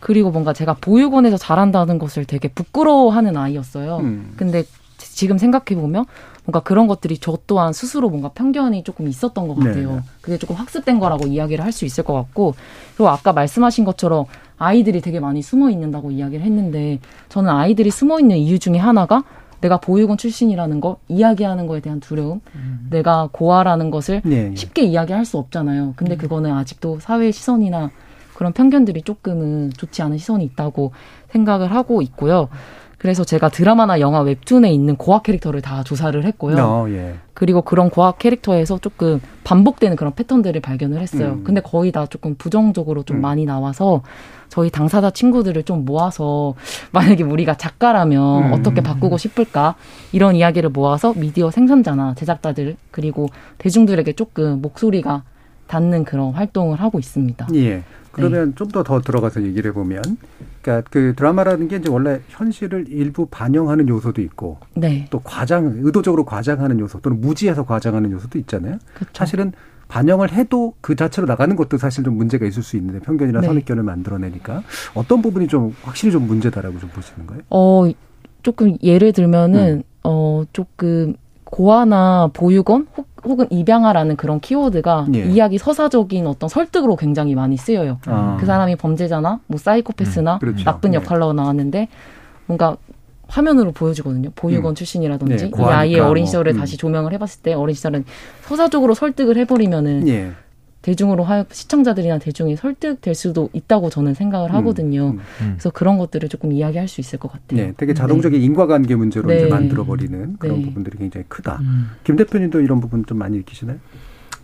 [0.00, 3.96] 그리고 뭔가 제가 보육원에서 잘한다는 것을 되게 부끄러워하는 아이였어요.
[3.98, 4.34] 음.
[4.36, 4.64] 근데
[4.96, 6.04] 지금 생각해보면
[6.44, 9.96] 뭔가 그런 것들이 저 또한 스스로 뭔가 편견이 조금 있었던 것 같아요.
[9.96, 10.00] 네.
[10.20, 12.54] 그게 조금 학습된 거라고 이야기를 할 수 있을 것 같고
[12.96, 14.24] 그리고 아까 말씀하신 것처럼
[14.56, 19.22] 아이들이 되게 많이 숨어 있는다고 이야기를 했는데 저는 아이들이 숨어 있는 이유 중에 하나가
[19.60, 22.86] 내가 보육원 출신이라는 거 이야기하는 거에 대한 두려움, 음.
[22.90, 24.56] 내가 고아라는 것을 네, 네.
[24.56, 25.94] 쉽게 이야기할 수 없잖아요.
[25.96, 26.18] 근데 음.
[26.18, 27.90] 그거는 아직도 사회의 시선이나
[28.34, 30.92] 그런 편견들이 조금은 좋지 않은 시선이 있다고
[31.30, 32.48] 생각을 하고 있고요.
[32.98, 36.56] 그래서 제가 드라마나 영화 웹툰에 있는 고학 캐릭터를 다 조사를 했고요.
[36.58, 37.14] 어, 예.
[37.32, 41.34] 그리고 그런 고학 캐릭터에서 조금 반복되는 그런 패턴들을 발견을 했어요.
[41.34, 41.44] 음.
[41.44, 43.22] 근데 거의 다 조금 부정적으로 좀 음.
[43.22, 44.02] 많이 나와서
[44.58, 46.52] 저희 당사자 친구들을 좀 모아서
[46.90, 48.52] 만약에 우리가 작가라면 음.
[48.52, 49.76] 어떻게 바꾸고 싶을까
[50.10, 53.28] 이런 이야기를 모아서 미디어 생산자나 제작자들 그리고
[53.58, 55.22] 대중들에게 조금 목소리가
[55.68, 57.46] 닿는 그런 활동을 하고 있습니다.
[57.54, 57.84] 예.
[58.10, 58.54] 그러면 네.
[58.56, 60.02] 좀더 더 들어가서 얘기를 해보면,
[60.60, 65.06] 그러니까 그 드라마라는 게 이제 원래 현실을 일부 반영하는 요소도 있고, 네.
[65.10, 68.78] 또 과장, 의도적으로 과장하는 요소 또는 무지해서 과장하는 요소도 있잖아요.
[68.94, 69.12] 그렇죠.
[69.12, 69.52] 사실은
[69.88, 73.46] 반영을 해도 그 자체로 나가는 것도 사실 좀 문제가 있을 수 있는데 편견이나 네.
[73.46, 74.62] 선입견을 만들어내니까
[74.94, 77.42] 어떤 부분이 좀 확실히 좀 문제다라고 좀 보시는 거예요?
[77.50, 77.88] 어
[78.42, 79.82] 조금 예를 들면은 음.
[80.04, 81.14] 어 조금
[81.44, 82.86] 고아나 보육원
[83.24, 85.24] 혹은 입양아라는 그런 키워드가 예.
[85.24, 87.98] 이야기 서사적인 어떤 설득으로 굉장히 많이 쓰여요.
[88.06, 88.36] 아.
[88.38, 90.64] 그 사람이 범죄자나 뭐 사이코패스나 음, 그렇죠.
[90.64, 90.96] 나쁜 네.
[90.98, 91.88] 역할로 나왔는데
[92.46, 92.76] 뭔가
[93.28, 94.30] 화면으로 보여주거든요.
[94.34, 94.74] 보육원 음.
[94.74, 96.60] 출신이라든지 네, 이 아이의 어린 시절을 뭐.
[96.60, 98.04] 다시 조명을 해봤을 때 어린 시절은
[98.42, 100.32] 서사적으로 설득을 해버리면은 예.
[100.80, 105.08] 대중으로 하여 시청자들이나 대중이 설득될 수도 있다고 저는 생각을 음, 하거든요.
[105.08, 105.50] 음, 음.
[105.54, 107.60] 그래서 그런 것들을 조금 이야기할 수 있을 것 같아요.
[107.60, 108.46] 네, 되게 자동적인 네.
[108.46, 109.36] 인과관계 문제로 네.
[109.36, 110.64] 이제 만들어 버리는 그런 네.
[110.64, 111.58] 부분들이 굉장히 크다.
[111.60, 111.90] 음.
[112.04, 113.78] 김 대표님도 이런 부분 좀 많이 느끼시나요?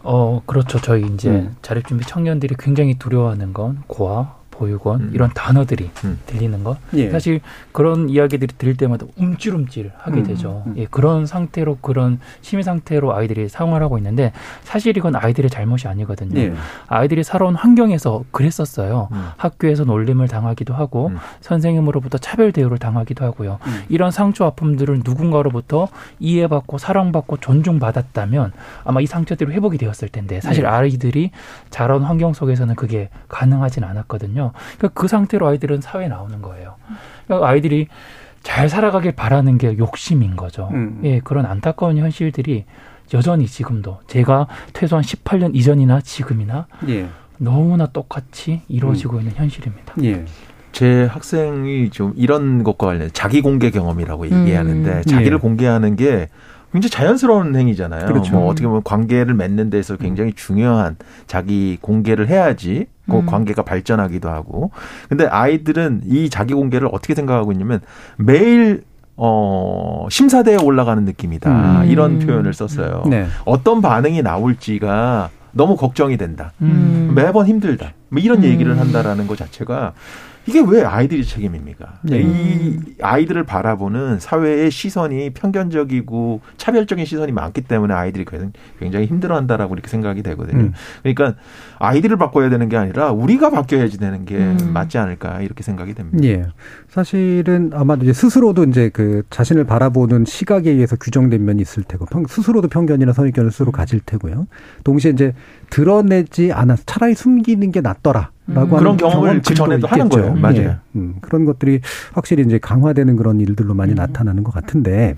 [0.02, 0.78] 어, 그렇죠.
[0.80, 1.56] 저희 이제 음.
[1.62, 5.10] 자립준비 청년들이 굉장히 두려워하는 건 고아, 보육원 음.
[5.12, 6.18] 이런 단어들이 음.
[6.26, 7.10] 들리는 것 예.
[7.10, 7.40] 사실
[7.72, 10.24] 그런 이야기들이 들릴 때마다 움찔움찔 하게 음.
[10.24, 10.62] 되죠.
[10.66, 10.74] 음.
[10.76, 14.32] 예, 그런 상태로 그런 심의 상태로 아이들이 사용을 하고 있는데
[14.62, 16.38] 사실 이건 아이들의 잘못이 아니거든요.
[16.38, 16.54] 예.
[16.86, 19.08] 아이들이 살아온 환경에서 그랬었어요.
[19.12, 19.28] 음.
[19.36, 21.18] 학교에서 놀림을 당하기도 하고 음.
[21.40, 23.58] 선생님으로부터 차별 대우를 당하기도 하고요.
[23.88, 25.88] 이런 상처 아픔들을 누군가로부터
[26.20, 28.52] 이해받고 사랑받고 존중받았다면
[28.84, 30.68] 아마 이 상처들이 회복이 되었을 텐데 사실 예.
[30.68, 31.30] 아이들이
[31.70, 34.43] 자란 환경 속에서는 그게 가능하진 않았거든요.
[34.52, 34.76] 거거든요.
[34.78, 36.74] 그러니까 그 상태로 아이들은 사회에 나오는 거예요.
[37.26, 37.88] 그러니까 아이들이
[38.42, 40.68] 잘 살아가길 바라는 게 욕심인 거죠.
[40.72, 41.00] 음.
[41.04, 42.64] 예, 그런 안타까운 현실들이
[43.12, 47.08] 여전히 지금도 제가 퇴소한 18년 이전이나 지금이나 예.
[47.38, 49.20] 너무나 똑같이 이루어지고 음.
[49.20, 49.94] 있는 현실입니다.
[50.04, 50.24] 예.
[50.72, 55.02] 제 학생이 좀 이런 것과 관련 자기 공개 경험이라고 얘기하는데 음.
[55.02, 55.40] 자기를 예.
[55.40, 56.28] 공개하는 게
[56.74, 58.06] 굉장히 자연스러운 행위잖아요.
[58.06, 58.32] 그렇죠.
[58.34, 60.96] 뭐 어떻게 보면 관계를 맺는 데서 굉장히 중요한
[61.28, 63.26] 자기 공개를 해야지 그 음.
[63.26, 64.72] 관계가 발전하기도 하고.
[65.08, 67.80] 근데 아이들은 이 자기 공개를 어떻게 생각하고 있냐면
[68.16, 68.82] 매일
[69.16, 71.82] 어, 심사대에 올라가는 느낌이다.
[71.82, 71.88] 음.
[71.88, 73.04] 이런 표현을 썼어요.
[73.06, 73.26] 네.
[73.44, 76.52] 어떤 반응이 나올지가 너무 걱정이 된다.
[76.60, 77.12] 음.
[77.14, 77.92] 매번 힘들다.
[78.08, 79.92] 뭐 이런 얘기를 한다라는 것 자체가
[80.46, 82.00] 이게 왜 아이들이 책임입니까?
[82.02, 82.20] 네.
[82.20, 88.24] 이 아이들을 바라보는 사회의 시선이 편견적이고 차별적인 시선이 많기 때문에 아이들이
[88.78, 90.64] 굉장히 힘들어한다라고 이렇게 생각이 되거든요.
[90.64, 90.72] 음.
[91.02, 91.34] 그러니까
[91.78, 94.70] 아이들을 바꿔야 되는 게 아니라 우리가 바뀌어야지 되는 게 음.
[94.72, 96.22] 맞지 않을까 이렇게 생각이 됩니다.
[96.24, 96.46] 예.
[96.88, 102.68] 사실은 아마 이제 스스로도 이제 그 자신을 바라보는 시각에 의해서 규정된 면이 있을 테고 스스로도
[102.68, 104.46] 편견이나 선입견을 스스로 가질 테고요.
[104.84, 105.32] 동시에 이제
[105.70, 108.33] 드러내지 않아서 차라리 숨기는 게 낫더라.
[108.46, 108.78] 라고 음.
[108.78, 110.34] 그런 경험을 그 전에도 하는 거예요.
[110.34, 110.60] 맞아요.
[110.60, 110.76] 예.
[110.96, 111.80] 음, 그런 것들이
[112.12, 113.96] 확실히 이제 강화되는 그런 일들로 많이 음.
[113.96, 115.16] 나타나는 것 같은데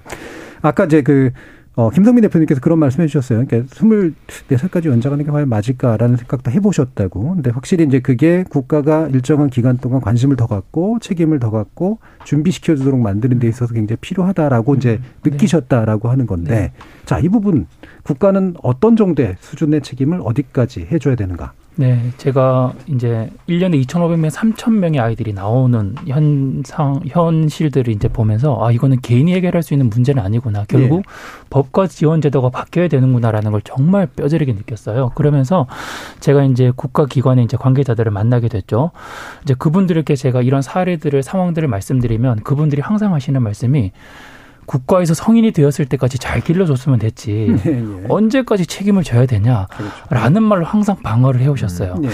[0.63, 1.31] 아까 이제 그
[1.77, 3.45] 어, 김성민 대표님께서 그런 말씀 해주셨어요.
[3.47, 7.35] 그러니까 24살까지 연장하는 게 과연 맞을까라는 생각도 해보셨다고.
[7.35, 12.99] 근데 확실히 이제 그게 국가가 일정한 기간 동안 관심을 더 갖고 책임을 더 갖고 준비시켜주도록
[12.99, 14.77] 만드는 데 있어서 굉장히 필요하다라고 음.
[14.79, 15.31] 이제 네.
[15.31, 16.73] 느끼셨다라고 하는 건데 네.
[17.05, 17.67] 자, 이 부분
[18.05, 21.53] 국가는 어떤 정도의 수준의 책임을 어디까지 해줘야 되는가?
[21.79, 29.31] 네, 제가 이제 1년에 2,500명, 3,000명의 아이들이 나오는 현상, 현실들을 이제 보면서, 아, 이거는 개인이
[29.35, 30.65] 해결할 수 있는 문제는 아니구나.
[30.69, 31.03] 결국 네.
[31.51, 35.11] 법과 지원 제도가 바뀌어야 되는구나라는 걸 정말 뼈저리게 느꼈어요.
[35.15, 35.67] 그러면서
[36.21, 38.93] 제가 이제 국가기관의 이제 관계자들을 만나게 됐죠.
[39.43, 43.93] 이제 그분들에게 제가 이런 사례들을, 상황들을 말씀드리면 그분들이 항상 하시는 말씀이
[44.67, 48.05] 국가에서 성인이 되었을 때까지 잘 길러줬으면 됐지 네, 네.
[48.09, 49.67] 언제까지 책임을 져야 되냐라는
[50.09, 50.41] 그렇죠.
[50.41, 51.95] 말로 항상 방어를 해오셨어요.
[51.95, 52.09] 음, 네.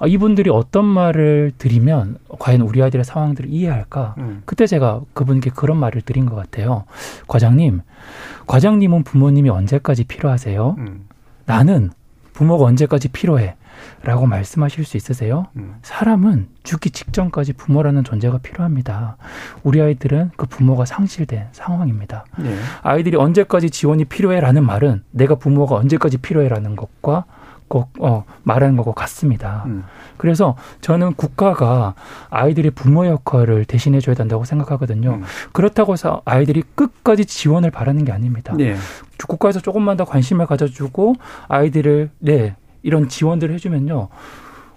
[0.00, 4.14] 아, 이분들이 어떤 말을 드리면 과연 우리 아이들의 상황들을 이해할까?
[4.18, 4.42] 음.
[4.44, 6.84] 그때 제가 그분께 그런 말을 드린 것 같아요.
[7.26, 7.80] 과장님,
[8.46, 10.76] 과장님은 부모님이 언제까지 필요하세요?
[10.78, 11.06] 음.
[11.46, 11.90] 나는
[12.32, 13.56] 부모가 언제까지 필요해?
[14.02, 15.46] 라고 말씀하실 수 있으세요?
[15.56, 15.76] 음.
[15.82, 19.16] 사람은 죽기 직전까지 부모라는 존재가 필요합니다.
[19.62, 22.24] 우리 아이들은 그 부모가 상실된 상황입니다.
[22.38, 22.56] 네.
[22.82, 27.24] 아이들이 언제까지 지원이 필요해라는 말은 내가 부모가 언제까지 필요해라는 것과
[27.68, 29.64] 꼭 어, 말하는 것과 같습니다.
[29.66, 29.84] 음.
[30.16, 31.94] 그래서 저는 국가가
[32.30, 35.14] 아이들의 부모 역할을 대신해 줘야 된다고 생각하거든요.
[35.14, 35.24] 음.
[35.52, 38.54] 그렇다고 해서 아이들이 끝까지 지원을 바라는 게 아닙니다.
[38.56, 38.76] 네.
[39.26, 41.14] 국가에서 조금만 더 관심을 가져주고
[41.48, 44.08] 아이들을 네 이런 지원들을 해주면요.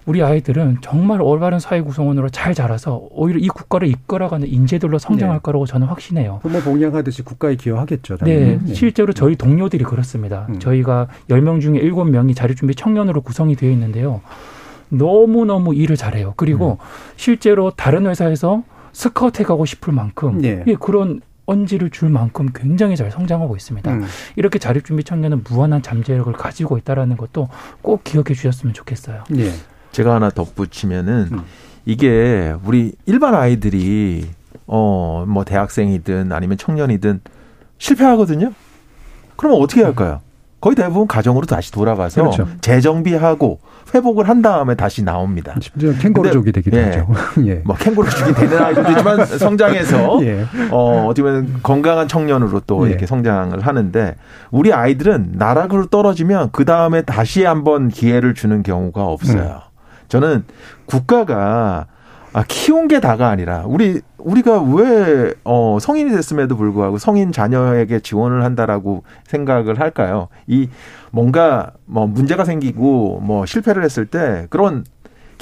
[0.04, 5.40] 우리 아이들은 정말 올바른 사회 구성원으로 잘 자라서 오히려 이 국가를 이끌어가는 인재들로 성장할 네.
[5.42, 6.40] 거라고 저는 확신해요.
[6.42, 8.16] 부모 봉양하듯이 국가에 기여하겠죠.
[8.18, 10.46] 네, 네, 실제로 저희 동료들이 그렇습니다.
[10.48, 10.58] 음.
[10.58, 14.22] 저희가 열 명 중에 일곱 명이 자립준비 청년으로 구성이 되어 있는데요.
[14.88, 16.34] 너무너무 일을 잘해요.
[16.36, 16.84] 그리고 음.
[17.16, 20.64] 실제로 다른 회사에서 스카우트해 가고 싶을 만큼 네.
[20.66, 21.20] 예, 그런
[21.52, 23.92] 언지를 줄 만큼 굉장히 잘 성장하고 있습니다.
[23.92, 24.04] 음.
[24.36, 27.48] 이렇게 자립준비 청년은 무한한 잠재력을 가지고 있다라는 것도
[27.82, 29.24] 꼭 기억해 주셨으면 좋겠어요.
[29.28, 29.52] 네.
[29.92, 31.42] 제가 하나 덧붙이면은 음.
[31.84, 34.26] 이게 우리 일반 아이들이
[34.66, 37.20] 어 뭐 대학생이든 아니면 청년이든
[37.78, 38.52] 실패하거든요.
[39.36, 40.20] 그러면 어떻게 할까요?
[40.62, 42.46] 거의 대부분 가정으로 다시 돌아가서 그렇죠.
[42.60, 43.58] 재정비하고
[43.92, 45.56] 회복을 한 다음에 다시 나옵니다.
[45.60, 47.08] 심지어 캥거루족이 되기도 예, 하죠.
[47.44, 47.54] 예.
[47.64, 50.46] 뭐 캥거루족이 되는 아이들도 있지만 성장해서 예.
[50.70, 52.90] 어, 어떻게 보면 건강한 청년으로 또 예.
[52.90, 54.14] 이렇게 성장을 하는데
[54.52, 59.42] 우리 아이들은 나락으로 떨어지면 그 다음에 다시 한번 기회를 주는 경우가 없어요.
[59.42, 60.06] 음.
[60.06, 60.44] 저는
[60.86, 61.86] 국가가
[62.32, 68.42] 아, 키운 게 다가 아니라 우리 우리가 왜 어, 성인이 됐음에도 불구하고 성인 자녀에게 지원을
[68.44, 70.28] 한다라고 생각을 할까요?
[70.46, 70.68] 이
[71.10, 74.84] 뭔가 뭐 문제가 생기고 뭐 실패를 했을 때 그런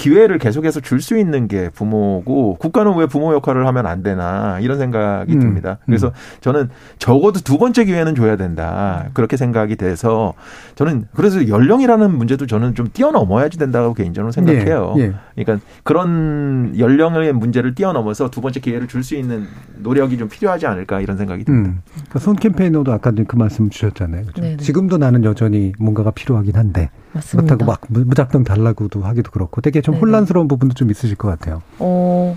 [0.01, 4.79] 기회를 계속해서 줄 수 있는 게 부모고 국가는 왜 부모 역할을 하면 안 되나 이런
[4.79, 5.41] 생각이 음.
[5.41, 5.79] 듭니다.
[5.87, 6.13] 그래서 음.
[6.43, 10.35] 저는 적어도 두 번째 기회는 줘야 된다 그렇게 생각이 돼서
[10.75, 14.95] 저는 그래서 연령이라는 문제도 저는 좀 뛰어넘어야지 된다고 개인적으로 생각해요.
[14.99, 15.15] 예, 예.
[15.45, 19.47] 그러니까 그런 연령의 문제를 뛰어넘어서 두 번째 기회를 줄 수 있는
[19.79, 21.71] 노력이 좀 필요하지 않을까 이런 생각이 듭니다.
[21.71, 21.81] 음.
[21.95, 24.27] 그러니까 손 캠페이너도 아까 그 말씀 주셨잖아요.
[24.35, 24.57] 그렇죠?
[24.59, 27.57] 지금도 나는 여전히 뭔가가 필요하긴 한데 맞습니다.
[27.57, 30.01] 그렇다고 막 무작정 달라고도 하기도 그렇고 되게 좀 네네.
[30.01, 31.63] 혼란스러운 부분도 좀 있으실 것 같아요.
[31.79, 32.37] 어,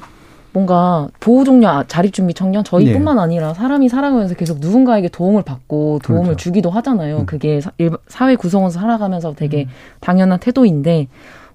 [0.52, 3.22] 뭔가 보호 종료 아, 자립 준비 청년 저희뿐만 네.
[3.22, 6.38] 아니라 사람이 살아가면서 계속 누군가에게 도움을 받고 도움을 그렇죠.
[6.44, 7.20] 주기도 하잖아요.
[7.20, 7.26] 음.
[7.26, 7.60] 그게
[8.08, 9.70] 사회 구성원에서 살아가면서 되게 음.
[10.00, 11.08] 당연한 태도인데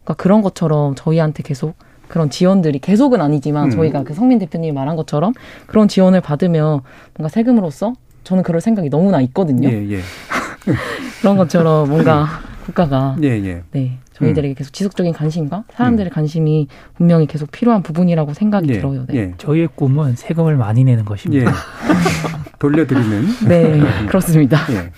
[0.04, 1.74] 그러니까 그런 것처럼 저희한테 계속
[2.08, 3.70] 그런 지원들이 계속은 아니지만 음.
[3.70, 5.32] 저희가 그 성민 대표님이 말한 것처럼
[5.66, 6.80] 그런 지원을 받으면
[7.16, 7.92] 뭔가 세금으로서
[8.24, 9.68] 저는 그럴 생각이 너무나 있거든요.
[9.68, 10.00] 예, 예.
[11.20, 12.26] 그런 것처럼 뭔가
[12.68, 13.62] 국가가 예, 예.
[13.72, 14.54] 네 저희들에게 음.
[14.54, 16.14] 계속 지속적인 관심과 사람들의 음.
[16.14, 19.06] 관심이 분명히 계속 필요한 부분이라고 생각이 예, 들어요.
[19.08, 19.16] 네.
[19.16, 19.34] 예.
[19.38, 21.50] 저희의 꿈은 세금을 많이 내는 것입니다.
[21.50, 21.54] 예.
[22.58, 23.24] 돌려드리는.
[23.48, 24.58] 네, 그렇습니다.
[24.72, 24.90] 예.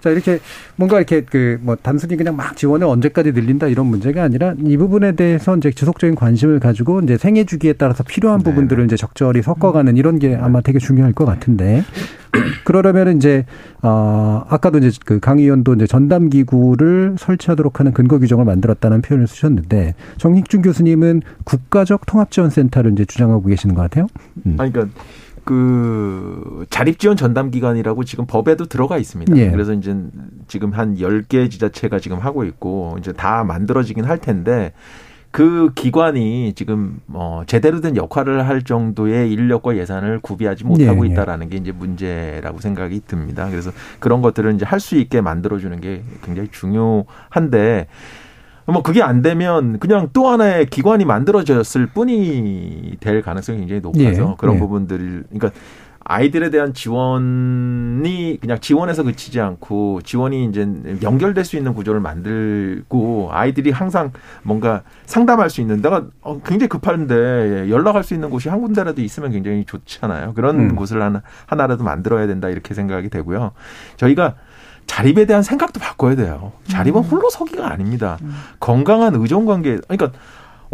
[0.00, 0.40] 자, 이렇게
[0.76, 5.12] 뭔가 이렇게 그 뭐 단순히 그냥 막 지원을 언제까지 늘린다 이런 문제가 아니라 이 부분에
[5.12, 8.44] 대해서 이제 지속적인 관심을 가지고 이제 생애 주기에 따라서 필요한 네.
[8.44, 11.84] 부분들을 이제 적절히 섞어가는 이런 게 아마 되게 중요할 것 같은데
[12.64, 13.44] 그러려면 이제
[13.82, 19.26] 어 아까도 이제 그 강 의원도 이제 전담 기구를 설치하도록 하는 근거 규정을 만들었다는 표현을
[19.26, 24.06] 쓰셨는데 정익준 교수님은 국가적 통합지원센터를 이제 주장하고 계시는 것 같아요.
[24.46, 24.56] 음.
[24.58, 24.98] 아니 그러니까
[25.44, 29.36] 그 자립지원 전담 기관이라고 지금 법에도 들어가 있습니다.
[29.36, 29.50] 예.
[29.50, 29.94] 그래서 이제
[30.46, 34.72] 지금 한 10개 지자체가 지금 하고 있고 이제 다 만들어지긴 할 텐데
[35.32, 41.12] 그 기관이 지금 뭐 제대로 된 역할을 할 정도의 인력과 예산을 구비하지 못하고 예, 예.
[41.12, 43.48] 있다라는 게 이제 문제라고 생각이 듭니다.
[43.50, 47.86] 그래서 그런 것들을 이제 할 수 있게 만들어 주는 게 굉장히 중요한데
[48.66, 54.34] 뭐 그게 안 되면 그냥 또 하나의 기관이 만들어졌을 뿐이 될 가능성이 굉장히 높아서 예,
[54.36, 54.58] 그런 예.
[54.58, 55.50] 부분들을 그러니까
[56.04, 60.66] 아이들에 대한 지원이 그냥 지원에서 그치지 않고 지원이 이제
[61.02, 67.70] 연결될 수 있는 구조를 만들고 아이들이 항상 뭔가 상담할 수 있는 내가 어, 굉장히 급한데
[67.70, 70.34] 연락할 수 있는 곳이 한 군데라도 있으면 굉장히 좋잖아요.
[70.34, 70.76] 그런 음.
[70.76, 73.52] 곳을 하나 하나라도 만들어야 된다 이렇게 생각이 되고요.
[73.96, 74.34] 저희가
[74.86, 76.52] 자립에 대한 생각도 바꿔야 돼요.
[76.68, 77.04] 자립은 음.
[77.04, 78.18] 홀로 서기가 아닙니다.
[78.22, 78.34] 음.
[78.60, 79.78] 건강한 의존 관계.
[79.88, 80.10] 그러니까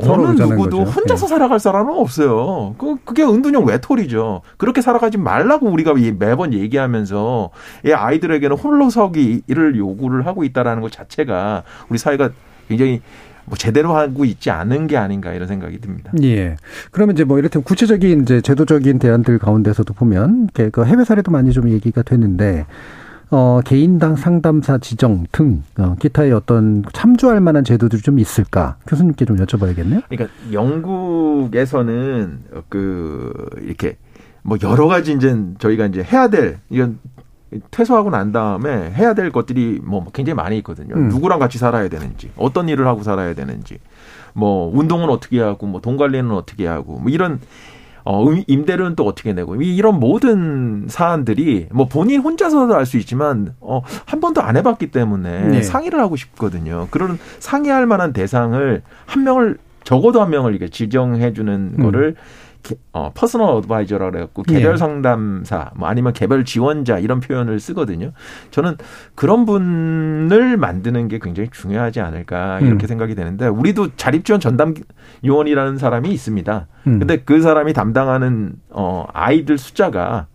[0.02, 0.90] 어느 누구도 거죠.
[0.90, 1.28] 혼자서 예.
[1.28, 2.74] 살아갈 사람은 없어요.
[2.78, 4.42] 그, 그게 은둔형 외톨이죠.
[4.56, 7.50] 그렇게 살아가지 말라고 우리가 매번 얘기하면서
[7.86, 12.30] 이 아이들에게는 홀로서기를 요구를 하고 있다라는 것 자체가 우리 사회가
[12.68, 13.00] 굉장히
[13.48, 16.12] 뭐 제대로 하고 있지 않은 게 아닌가 이런 생각이 듭니다.
[16.22, 16.56] 예.
[16.90, 21.70] 그러면 이제 뭐 이렇게 구체적인 이제 제도적인 대안들 가운데서도 보면 그 해외 사례도 많이 좀
[21.70, 22.66] 얘기가 되는데
[23.30, 29.36] 어, 개인당 상담사 지정 등 어, 기타의 어떤 참조할 만한 제도들이 좀 있을까 교수님께 좀
[29.36, 30.02] 여쭤봐야겠네요.
[30.08, 33.96] 그러니까 영국에서는 그 이렇게
[34.42, 36.98] 뭐 여러 가지 이제 저희가 이제 해야 될 이건
[37.70, 40.94] 퇴소하고 난 다음에 해야 될 것들이 뭐 굉장히 많이 있거든요.
[40.94, 41.08] 음.
[41.08, 43.78] 누구랑 같이 살아야 되는지, 어떤 일을 하고 살아야 되는지,
[44.34, 47.40] 뭐 운동은 어떻게 하고, 뭐 돈 관리는 어떻게 하고, 뭐 이런
[48.10, 53.82] 어, 임대료는 또 어떻게 내고 이런 모든 사안들이 뭐 본인 혼자서도 알 수 있지만 어,
[54.06, 55.62] 한 번도 안 해봤기 때문에 네.
[55.62, 56.88] 상의를 하고 싶거든요.
[56.90, 61.82] 그런 상의할 만한 대상을 한 명을 적어도 한 명을 이게 지정해 주는 음.
[61.82, 62.14] 거를
[62.92, 64.54] 어, personal advisor라 그래갖고 예.
[64.54, 68.12] 개별 상담사 뭐 아니면 개별 지원자 이런 표현을 쓰거든요.
[68.50, 68.76] 저는
[69.14, 72.88] 그런 분을 만드는 게 굉장히 중요하지 않을까 이렇게 음.
[72.88, 74.74] 생각이 되는데 우리도 자립 지원 전담
[75.24, 76.66] 요원이라는 사람이 있습니다.
[76.86, 76.98] 음.
[76.98, 80.26] 근데 그 사람이 담당하는 어 아이들 숫자가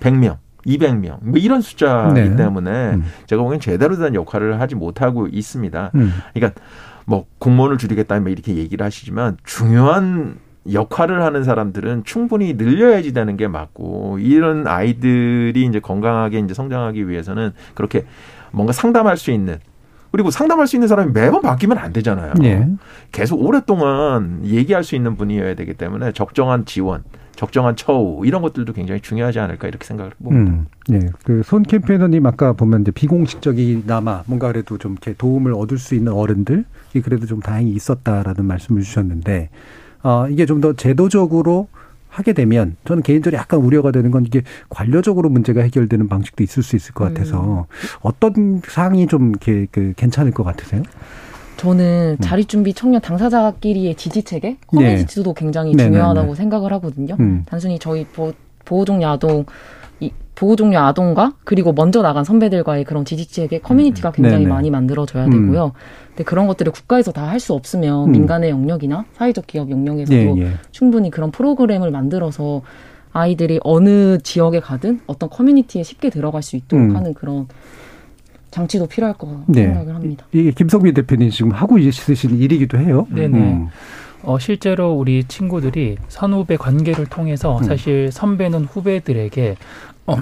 [0.00, 2.36] 100명 200명 뭐 이런 숫자이기 네.
[2.36, 3.04] 때문에 음.
[3.26, 5.92] 제가 보기엔 제대로 된 역할을 하지 못하고 있습니다.
[5.94, 6.12] 음.
[6.34, 6.60] 그러니까
[7.06, 10.38] 뭐 공무원을 줄이겠다 뭐 이렇게 얘기를 하시지만 중요한
[10.72, 17.52] 역할을 하는 사람들은 충분히 늘려야지 되는 게 맞고 이런 아이들이 이제 건강하게 이제 성장하기 위해서는
[17.74, 18.04] 그렇게
[18.52, 19.58] 뭔가 상담할 수 있는
[20.12, 22.32] 그리고 상담할 수 있는 사람이 매번 바뀌면 안 되잖아요.
[22.42, 22.66] 예.
[23.12, 27.04] 계속 오랫동안 얘기할 수 있는 분이어야 되기 때문에 적정한 지원,
[27.34, 30.52] 적정한 처우 이런 것들도 굉장히 중요하지 않을까 이렇게 생각을 봅니다.
[30.52, 35.94] 음, 예, 그손 캠페이너님 아까 보면 이제 비공식적이나마 뭔가 그래도 좀 이렇게 도움을 얻을 수
[35.94, 36.64] 있는 어른들이
[37.04, 39.50] 그래도 좀 다행히 있었다라는 말씀을 주셨는데
[40.02, 41.68] 어, 이게 좀 더 제도적으로
[42.08, 46.74] 하게 되면 저는 개인적으로 약간 우려가 되는 건 이게 관료적으로 문제가 해결되는 방식도 있을 수
[46.76, 47.62] 있을 것 같아서 음.
[48.00, 50.82] 어떤 사항이 좀 이렇게 그 괜찮을 것 같으세요?
[51.58, 52.22] 저는 음.
[52.22, 55.32] 자립준비 청년 당사자끼리의 지지 체계, 커뮤니티 네.
[55.36, 56.36] 굉장히 네, 네 중요하다고 네네.
[56.36, 57.16] 생각을 하거든요.
[57.20, 57.44] 음.
[57.46, 58.32] 단순히 저희 보,
[58.64, 59.44] 보호종료 아동 이
[60.36, 64.12] 보호 종료 아동과 그리고 먼저 나간 선배들과의 그런 지지 체계 커뮤니티가 음.
[64.12, 64.50] 굉장히 네네.
[64.54, 65.64] 많이 만들어져야 되고요.
[65.64, 65.70] 음.
[66.10, 68.12] 근데 그런 것들을 국가에서 다 할 수 없으면 음.
[68.12, 70.52] 민간의 영역이나 사회적 기업 영역에서도 예, 예.
[70.70, 72.62] 충분히 그런 프로그램을 만들어서
[73.12, 76.96] 아이들이 어느 지역에 가든 어떤 커뮤니티에 쉽게 들어갈 수 있도록 음.
[76.96, 77.48] 하는 그런
[78.50, 79.64] 장치도 필요할 거 네.
[79.64, 80.26] 생각을 합니다.
[80.32, 83.06] 이게 김성민 대표님 지금 하고 있으신 일이기도 해요.
[83.10, 83.38] 네네.
[83.38, 83.68] 음.
[84.22, 87.62] 어, 실제로 우리 친구들이 선후배 관계를 통해서 음.
[87.64, 89.56] 사실 선배는 후배들에게
[90.06, 90.16] 어,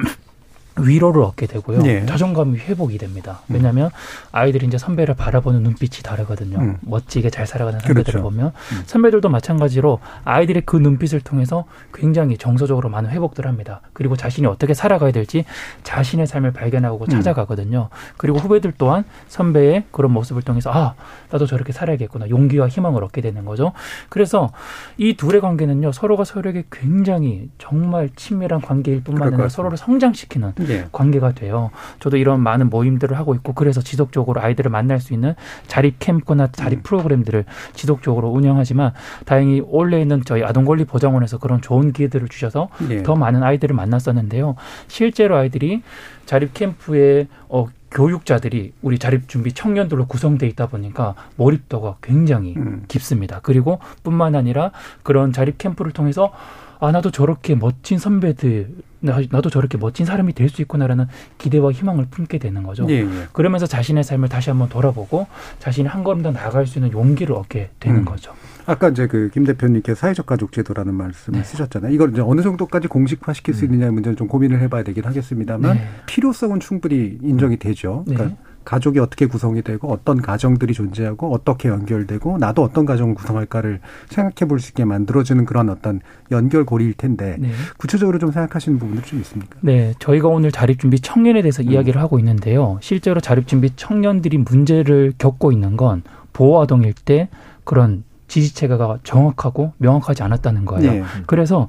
[0.77, 1.83] 위로를 얻게 되고요.
[1.83, 2.05] 네.
[2.07, 3.41] 자존감이 회복이 됩니다.
[3.49, 3.55] 음.
[3.55, 3.91] 왜냐하면
[4.33, 6.59] 아이들이 이제 선배를 바라보는 눈빛이 다르거든요.
[6.59, 6.77] 음.
[6.81, 8.22] 멋지게 잘 살아가는 선배들을 그렇죠.
[8.22, 8.83] 보면 음.
[8.87, 13.81] 선배들도 마찬가지로 아이들의 그 눈빛을 통해서 굉장히 정서적으로 많은 회복들 합니다.
[13.93, 15.45] 그리고 자신이 어떻게 살아가야 될지
[15.85, 17.09] 자신의 삶을 발견하고 음.
[17.09, 17.89] 찾아가거든요.
[18.16, 20.95] 그리고 후배들 또한 선배의 그런 모습을 통해서 아
[21.31, 23.72] 나도 저렇게 살아야겠구나 용기와 희망을 얻게 되는 거죠.
[24.09, 24.51] 그래서
[24.97, 30.87] 이 둘의 관계는요 서로가 서로에게 굉장히 정말 친밀한 관계일 뿐만 아니라 서로를 성장시키는 네.
[30.93, 31.71] 관계가 돼요.
[32.01, 35.35] 저도 이런 많은 모임들을 하고 있고 그래서 지속적으로 아이들을 만날 수 있는
[35.67, 36.83] 자립 캠프나 자립 음.
[36.83, 37.45] 프로그램들을
[37.75, 38.93] 지속적으로 운영하지만
[39.25, 43.03] 다행히 올해 있는 저희 아동권리 보장원에서 그런 좋은 기회들을 주셔서 네.
[43.03, 44.57] 더 많은 아이들을 만났었는데요.
[44.89, 45.83] 실제로 아이들이
[46.27, 52.85] 자립 캠프에 어 교육자들이 우리 자립준비 청년들로 구성돼 있다 보니까 몰입도가 굉장히 음.
[52.89, 53.41] 깊습니다.
[53.43, 56.33] 그리고 뿐만 아니라 그런 자립 캠프를 통해서
[56.81, 58.69] 아 나도 저렇게 멋진 선배들
[59.05, 61.07] 나도 저렇게 멋진 사람이 될 수 있구나라는
[61.38, 62.86] 기대와 희망을 품게 되는 거죠.
[62.88, 63.09] 예, 예.
[63.32, 65.26] 그러면서 자신의 삶을 다시 한번 돌아보고
[65.59, 68.05] 자신이 한 걸음 더 나아갈 수 있는 용기를 얻게 되는 음.
[68.05, 68.32] 거죠.
[68.66, 71.44] 아까 이제 그 김 대표님께서 사회적 가족 제도라는 말씀을 네.
[71.44, 71.92] 쓰셨잖아요.
[71.92, 73.72] 이걸 이제 어느 정도까지 공식화시킬 수 음.
[73.72, 75.88] 있느냐의 문제는 좀 고민을 해봐야 되긴 하겠습니다만 네.
[76.07, 78.05] 필요성은 충분히 인정이 되죠.
[78.07, 78.36] 그러니까 네.
[78.65, 84.59] 가족이 어떻게 구성이 되고 어떤 가정들이 존재하고 어떻게 연결되고 나도 어떤 가정을 구성할까를 생각해 볼
[84.59, 86.01] 수 있게 만들어주는 그런 어떤
[86.31, 87.51] 연결고리일 텐데 네.
[87.77, 89.57] 구체적으로 좀 생각하시는 부분들 좀 있습니까?
[89.61, 91.71] 네, 저희가 오늘 자립준비 청년에 대해서 음.
[91.71, 92.79] 이야기를 하고 있는데요.
[92.81, 96.03] 실제로 자립준비 청년들이 문제를 겪고 있는 건
[96.33, 97.29] 보호아동일 때
[97.65, 100.93] 그런 지지체계가 정확하고 명확하지 않았다는 거예요.
[100.93, 101.05] 네.
[101.27, 101.69] 그래서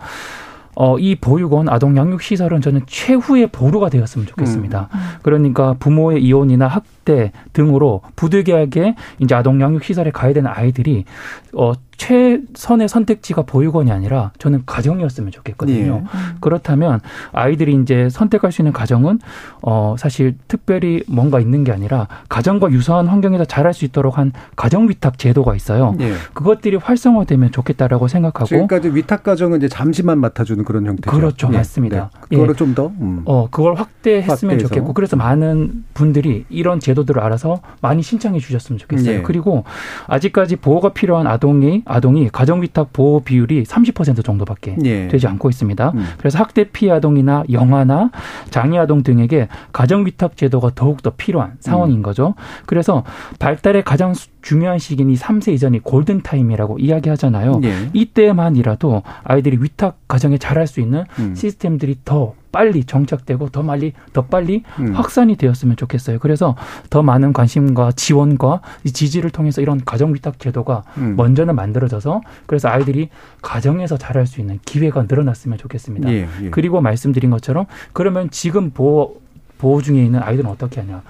[0.75, 4.89] 어, 이 보육원 아동 양육 시설은 저는 최후의 보루가 되었으면 좋겠습니다.
[4.93, 4.99] 음.
[5.21, 11.05] 그러니까 부모의 이혼이나 학대 등으로 부득이하게 이제 아동 양육 시설에 가야 되는 아이들이
[11.53, 15.77] 어 최선의 선택지가 보육원이 아니라 저는 가정이었으면 좋겠거든요.
[15.77, 15.89] 예.
[15.89, 16.05] 음.
[16.39, 16.99] 그렇다면
[17.31, 19.19] 아이들이 이제 선택할 수 있는 가정은
[19.61, 24.89] 어 사실 특별히 뭔가 있는 게 아니라 가정과 유사한 환경에서 자랄 수 있도록 한 가정
[24.89, 25.95] 위탁 제도가 있어요.
[25.99, 26.13] 예.
[26.33, 31.15] 그것들이 활성화되면 좋겠다라고 생각하고 지금까지 위탁 가정은 이제 잠시만 맡아주는 그런 형태죠.
[31.15, 31.57] 그렇죠, 예.
[31.57, 32.09] 맞습니다.
[32.29, 32.35] 네.
[32.35, 32.57] 그거를 예.
[32.57, 33.21] 좀더 음.
[33.25, 34.67] 어 그걸 확대했으면 확대해서.
[34.67, 39.17] 좋겠고 그래서 많은 분들이 이런 제도들을 알아서 많이 신청해 주셨으면 좋겠어요.
[39.17, 39.21] 예.
[39.21, 39.63] 그리고
[40.07, 45.07] 아직까지 보호가 필요한 아동이 아동이 가정위탁 보호 비율이 30% 정도밖에 예.
[45.07, 45.91] 되지 않고 있습니다.
[45.95, 46.05] 음.
[46.17, 48.11] 그래서 학대 피해 아동이나 영아나
[48.49, 52.01] 장애 아동 등에게 가정위탁 제도가 더욱 더 필요한 상황인 음.
[52.01, 52.33] 거죠.
[52.65, 53.03] 그래서
[53.39, 57.61] 발달의 가장 중요한 시기는 이 3세 이전이 골든 타임이라고 이야기하잖아요.
[57.63, 57.89] 예.
[57.93, 61.35] 이때만이라도 아이들이 위탁 가정에 자랄 수 있는 음.
[61.35, 64.93] 시스템들이 더 빨리 정착되고 더 빨리 더 빨리 음.
[64.93, 66.19] 확산이 되었으면 좋겠어요.
[66.19, 66.55] 그래서
[66.89, 71.17] 더 많은 관심과 지원과 지지를 통해서 이런 가정 위탁 제도가 음.
[71.17, 73.09] 먼저는 만들어져서 그래서 아이들이
[73.41, 76.09] 가정에서 자랄 수 있는 기회가 늘어났으면 좋겠습니다.
[76.13, 76.49] 예, 예.
[76.49, 79.24] 그리고 말씀드린 것처럼 그러면 지금 보호
[79.57, 81.01] 보호 중에 있는 아이들은 어떻게 하냐.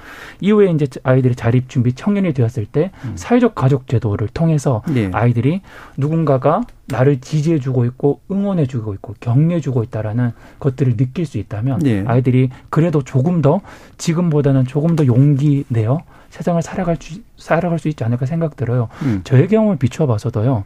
[0.41, 3.13] 이후에 이제 아이들이 자립 준비 청년이 되었을 때 음.
[3.15, 5.09] 사회적 가족 제도를 통해서 네.
[5.13, 5.61] 아이들이
[5.97, 11.79] 누군가가 나를 지지해 주고 있고 응원해 주고 있고 격려해 주고 있다라는 것들을 느낄 수 있다면
[11.79, 12.03] 네.
[12.05, 13.61] 아이들이 그래도 조금 더
[13.97, 18.89] 지금보다는 조금 더 용기 내어 세상을 살아갈 수, 살아갈 수 있지 않을까 생각 들어요.
[19.03, 19.21] 음.
[19.23, 20.65] 저의 경험을 비춰봐서도요.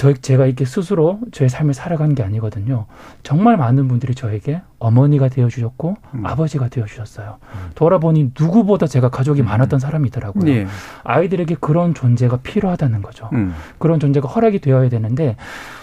[0.00, 2.86] 저 제가 이렇게 스스로 저의 삶을 살아간 게 아니거든요.
[3.22, 6.24] 정말 많은 분들이 저에게 어머니가 되어 주셨고 음.
[6.24, 7.36] 아버지가 되어 주셨어요.
[7.42, 7.70] 음.
[7.74, 9.44] 돌아보니 누구보다 제가 가족이 음.
[9.44, 10.42] 많았던 사람이더라고요.
[10.42, 10.66] 네.
[11.04, 13.28] 아이들에게 그런 존재가 필요하다는 거죠.
[13.34, 13.54] 음.
[13.76, 15.36] 그런 존재가 허락이 되어야 되는데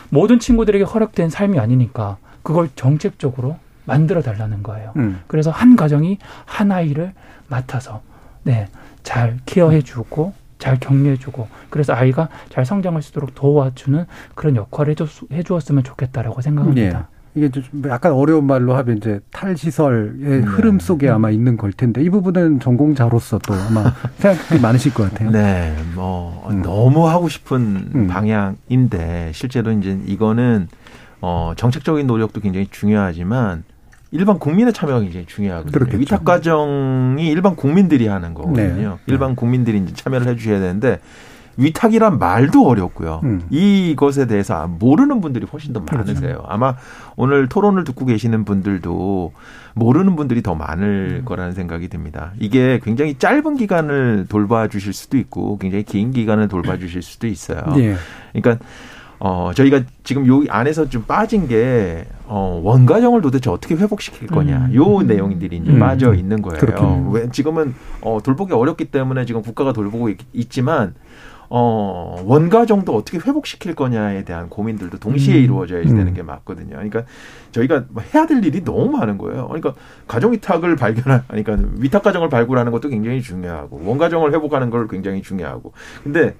[0.09, 4.93] 모든 친구들에게 허락된 삶이 아니니까 그걸 정책적으로 만들어 달라는 거예요.
[4.95, 5.21] 음.
[5.27, 7.13] 그래서 한 가정이 한 아이를
[7.49, 8.01] 맡아서
[8.41, 8.67] 네,
[9.03, 14.05] 잘 케어해 주고 잘 격려해주고 그래서 아이가 잘 성장할 수 있도록 도와주는
[14.35, 16.99] 그런 역할을 해줬, 해주었으면 좋겠다라고 생각합니다.
[16.99, 17.17] 네.
[17.35, 20.37] 이게 좀 약간 어려운 말로 하면 이제 탈시설의 네.
[20.39, 25.29] 흐름 속에 아마 있는 걸 텐데 이 부분은 전공자로서 또 아마 생각이 많으실 것 같아요.
[25.29, 26.63] 네, 뭐 음.
[26.63, 28.07] 너무 하고 싶은 음.
[28.07, 30.67] 방향인데 실제로 이제 이거는
[31.21, 33.63] 어 정책적인 노력도 굉장히 중요하지만
[34.11, 35.71] 일반 국민의 참여가 굉장히 중요하거든요.
[35.71, 35.97] 그렇겠죠.
[35.97, 38.89] 위탁 과정이 일반 국민들이 하는 거거든요.
[38.89, 38.97] 네.
[39.07, 40.99] 일반 국민들이 이제 참여를 해주셔야 되는데
[41.57, 43.21] 위탁이란 말도 어렵고요.
[43.23, 43.41] 음.
[43.49, 45.97] 이것에 대해서 모르는 분들이 훨씬 더 그렇죠.
[45.97, 46.33] 많으세요.
[46.33, 46.45] 그렇죠.
[46.47, 46.75] 아마
[47.15, 49.33] 오늘 토론을 듣고 계시는 분들도
[49.73, 51.25] 모르는 분들이 더 많을 음.
[51.25, 52.31] 거라는 생각이 듭니다.
[52.39, 57.63] 이게 굉장히 짧은 기간을 돌봐 주실 수도 있고 굉장히 긴 기간을 돌봐 주실 수도 있어요.
[57.75, 57.95] 네.
[58.33, 58.63] 그러니까
[59.19, 64.67] 어, 저희가 지금 요 안에서 좀 빠진 게, 어, 원가정을 도대체 어떻게 회복시킬 거냐.
[64.69, 64.75] 음.
[64.75, 65.07] 요 음.
[65.07, 65.79] 내용들이 이제 음.
[65.79, 66.59] 빠져 있는 거예요.
[66.59, 67.09] 그렇군요.
[67.11, 70.93] 왜, 지금은, 어, 돌보기 어렵기 때문에 지금 국가가 돌보고 있, 있지만,
[71.49, 75.43] 어, 원가정도 어떻게 회복시킬 거냐에 대한 고민들도 동시에 음.
[75.43, 75.95] 이루어져야 음.
[75.95, 76.71] 되는 게 맞거든요.
[76.71, 77.03] 그러니까
[77.53, 79.47] 저희가 뭐 해야 될 일이 너무 많은 거예요.
[79.47, 79.73] 그러니까
[80.07, 85.71] 가정위탁을 발견한, 그러니까 위탁가정을 발굴하는 것도 굉장히 중요하고, 원가정을 회복하는 걸 굉장히 중요하고.
[86.03, 86.35] 근데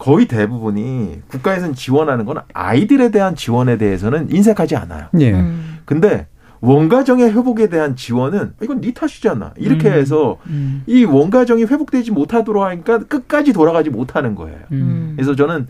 [0.00, 5.08] 거의 대부분이 국가에서는 지원하는 건 아이들에 대한 지원에 대해서는 인색하지 않아요.
[5.20, 5.32] 예.
[5.32, 5.78] 음.
[5.84, 6.26] 근데
[6.62, 9.52] 원가정의 회복에 대한 지원은 이건 네 탓이잖아.
[9.58, 9.92] 이렇게 음.
[9.92, 10.82] 해서 음.
[10.86, 14.58] 이 원가정이 회복되지 못하도록 하니까 끝까지 돌아가지 못하는 거예요.
[14.72, 15.12] 음.
[15.16, 15.66] 그래서 저는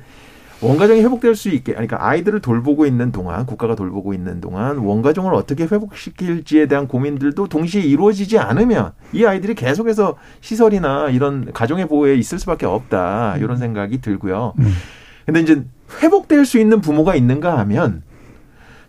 [0.62, 5.64] 원가정이 회복될 수 있게, 그러니까 아이들을 돌보고 있는 동안, 국가가 돌보고 있는 동안 원가정을 어떻게
[5.64, 12.66] 회복시킬지에 대한 고민들도 동시에 이루어지지 않으면 이 아이들이 계속해서 시설이나 이런 가정의 보호에 있을 수밖에
[12.66, 13.36] 없다.
[13.38, 14.54] 이런 생각이 들고요.
[14.58, 14.72] 음.
[15.24, 15.64] 근데 이제
[16.02, 18.02] 회복될 수 있는 부모가 있는가 하면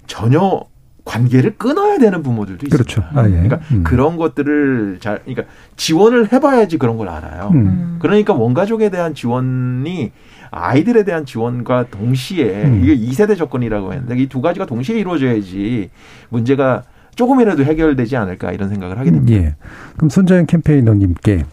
[0.07, 0.65] 전혀
[1.03, 2.77] 관계를 끊어야 되는 부모들도 있습니다.
[2.77, 3.03] 그렇죠.
[3.17, 3.31] 아, 예.
[3.31, 3.83] 그러니까 음.
[3.83, 5.45] 그런 것들을 잘, 그러니까
[5.75, 7.51] 지원을 해봐야지 그런 걸 알아요.
[7.53, 7.97] 음.
[7.99, 10.11] 그러니까 원가족에 대한 지원이
[10.51, 12.81] 아이들에 대한 지원과 동시에 음.
[12.83, 15.89] 이게 2세대 접근이라고 했는데 이 두 가지가 동시에 이루어져야지
[16.29, 16.83] 문제가
[17.15, 19.33] 조금이라도 해결되지 않을까 이런 생각을 하게 됩니다.
[19.33, 19.55] 예.
[19.97, 21.43] 그럼 손자연 캠페이너님께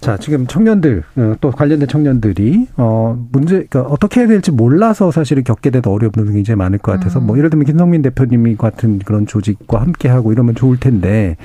[0.00, 5.44] 자 지금 청년들 어, 또 관련된 청년들이 어 문제 그러니까 어떻게 해야 될지 몰라서 사실은
[5.44, 7.26] 겪게 되는 어려움들이 굉장히 많을 것 같아서 뭐 음.
[7.28, 11.36] 뭐 예를 들면 김성민 대표님이 같은 그런 조직과 함께 하고 이러면 좋을 텐데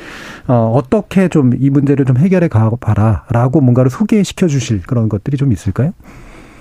[0.47, 5.91] 어 어떻게 좀 이 문제를 좀 해결해 가봐라라고 뭔가를 소개시켜 주실 그런 것들이 좀 있을까요?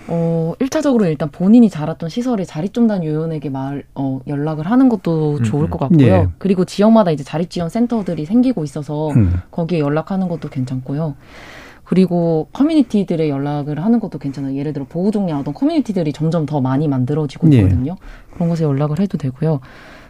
[0.09, 5.65] 어, 1차적으로 일단 본인이 자랐던 시설에 자립좀단 요원에게 말, 어, 연락을 하는 것도 음, 좋을
[5.65, 5.71] 음.
[5.71, 6.07] 것 같고요.
[6.07, 6.29] 예.
[6.39, 9.41] 그리고 지역마다 이제 자립지원 센터들이 생기고 있어서 음.
[9.51, 11.15] 거기에 연락하는 것도 괜찮고요.
[11.85, 14.57] 그리고 커뮤니티들의 연락을 하는 것도 괜찮아요.
[14.57, 17.59] 예를 들어 보호종료 아동 커뮤니티들이 점점 더 많이 만들어지고 예.
[17.59, 17.93] 있거든요.
[17.93, 18.35] 예.
[18.35, 19.61] 그런 곳에 연락을 해도 되고요.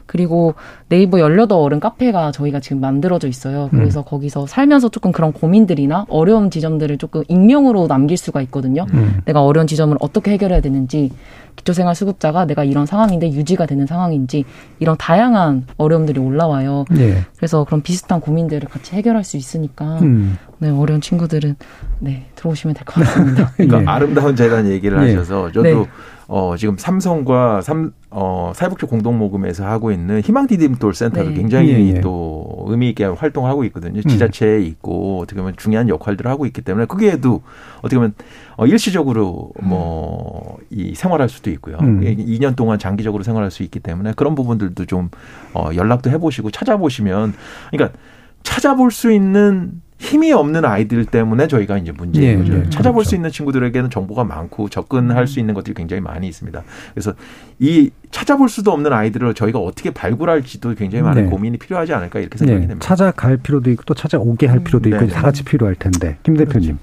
[0.09, 0.55] 그리고
[0.89, 3.69] 네이버 열여덟 어른 카페가 저희가 지금 만들어져 있어요.
[3.73, 3.79] 음.
[3.79, 4.05] 그래서 음.
[4.07, 8.87] 거기서 살면서 조금 그런 고민들이나 어려운 지점들을 조금 익명으로 남길 수가 있거든요.
[8.95, 9.21] 음.
[9.27, 11.13] 내가 어려운 지점을 어떻게 해결해야 되는지,
[11.57, 14.45] 기초생활 수급자가 내가 이런 상황인데 유지가 되는 상황인지
[14.79, 16.85] 이런 다양한 어려움들이 올라와요.
[16.91, 17.19] 네.
[17.37, 20.39] 그래서 그런 비슷한 고민들을 같이 해결할 수 있으니까 음.
[20.59, 21.57] 네, 어려운 친구들은
[21.99, 23.53] 네 들어오시면 될 것 같습니다.
[23.57, 23.85] 그러니까 네.
[23.87, 25.15] 아름다운 재단 얘기를 네.
[25.15, 25.87] 하셔서 저도 네.
[26.29, 31.35] 어, 지금 삼성과 삼, 어, 사회복지 공동모금에서 하고 있는 희망 디딤돌 센터도 네.
[31.35, 32.01] 굉장히 예, 예.
[32.01, 34.01] 또 의미 있게 활동하고 있거든요.
[34.01, 34.09] 음.
[34.09, 37.43] 지자체에 있고 어떻게 보면 중요한 역할들을 하고 있기 때문에 그게도
[37.79, 38.15] 어떻게 보면
[38.57, 41.79] 어, 일시적으로 뭐 이 생활할 수도 있고요.
[41.81, 42.01] 음.
[42.01, 45.11] 2년 동안 장기적으로 생활할 수 있기 때문에 그런 부분들도 좀
[45.55, 47.35] 어, 연락도 해보시고 찾아보시면
[47.71, 47.99] 그러니까
[48.43, 52.53] 찾아볼 수 있는 힘이 없는 아이들 때문에 저희가 이제 문제인 네, 거죠.
[52.59, 53.11] 네, 찾아볼 그렇죠.
[53.11, 56.63] 수 있는 친구들에게는 정보가 많고 접근할 수 있는 것들이 굉장히 많이 있습니다.
[56.95, 57.15] 그래서
[57.59, 61.31] 이 찾아볼 수도 없는 아이들을 저희가 어떻게 발굴할지도 굉장히 많은 네.
[61.31, 62.67] 고민이 필요하지 않을까 이렇게 생각이 네.
[62.69, 62.87] 됩니다.
[62.87, 65.09] 찾아갈 필요도 있고 또 찾아오게 할 필요도 있고 네.
[65.09, 66.53] 다 같이 필요할 텐데 김 그렇죠.
[66.53, 66.79] 대표님.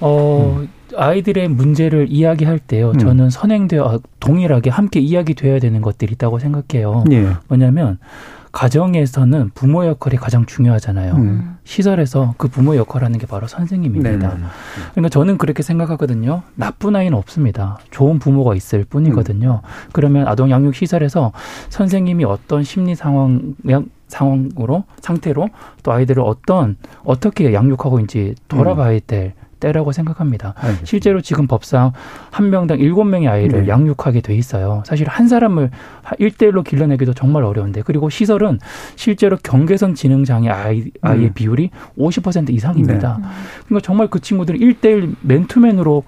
[0.00, 0.58] 어.
[0.60, 0.68] 음.
[0.96, 2.98] 아이들의 문제를 이야기할 때요, 음.
[2.98, 7.04] 저는 선행되어 동일하게 함께 이야기돼야 되는 것들이 있다고 생각해요.
[7.12, 7.28] 예.
[7.46, 7.98] 뭐냐면
[8.52, 11.14] 가정에서는 부모 역할이 가장 중요하잖아요.
[11.14, 11.56] 음.
[11.64, 14.10] 시설에서 그 부모 역할을 하는 게 바로 선생님입니다.
[14.10, 14.44] 네네.
[14.92, 16.42] 그러니까 저는 그렇게 생각하거든요.
[16.56, 17.78] 나쁜 아이는 없습니다.
[17.90, 19.62] 좋은 부모가 있을 뿐이거든요.
[19.62, 19.88] 음.
[19.92, 21.32] 그러면 아동 양육 시설에서
[21.68, 23.54] 선생님이 어떤 심리 상황
[24.08, 25.48] 상황으로 상태로
[25.84, 30.54] 또 아이들을 어떤 어떻게 양육하고 있는지 돌아봐야 될 때라고 생각합니다.
[30.56, 30.86] 알겠습니다.
[30.86, 31.92] 실제로 지금 법상
[32.30, 33.68] 한 명당 일곱 명의 아이를 네.
[33.68, 34.82] 양육하게 돼 있어요.
[34.84, 35.70] 사실 한 사람을
[36.18, 38.58] 일대일로 길러내기도 정말 어려운데 그리고 시설은
[38.96, 41.32] 실제로 경계선 지능 장애 아이 아이의 음.
[41.34, 43.18] 비율이 오십 퍼센트 이상입니다.
[43.20, 43.24] 네.
[43.66, 46.02] 그러니까 정말 그 친구들은 일대일 맨투맨으로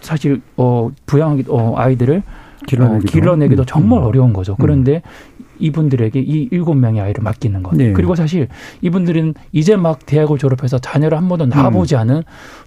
[0.00, 2.22] 사실 어 부양 어 아이들을
[2.66, 4.04] 길러내기도, 어, 길러내기도 정말 음.
[4.04, 4.56] 어려운 거죠.
[4.56, 5.29] 그런데 음.
[5.60, 7.76] 이분들에게 이 일곱 명의 아이를 맡기는 것.
[7.76, 7.92] 네.
[7.92, 8.48] 그리고 사실
[8.80, 12.00] 이분들은 이제 막 대학을 졸업해서 자녀를 한 번도 낳아보지 음.
[12.00, 12.22] 않은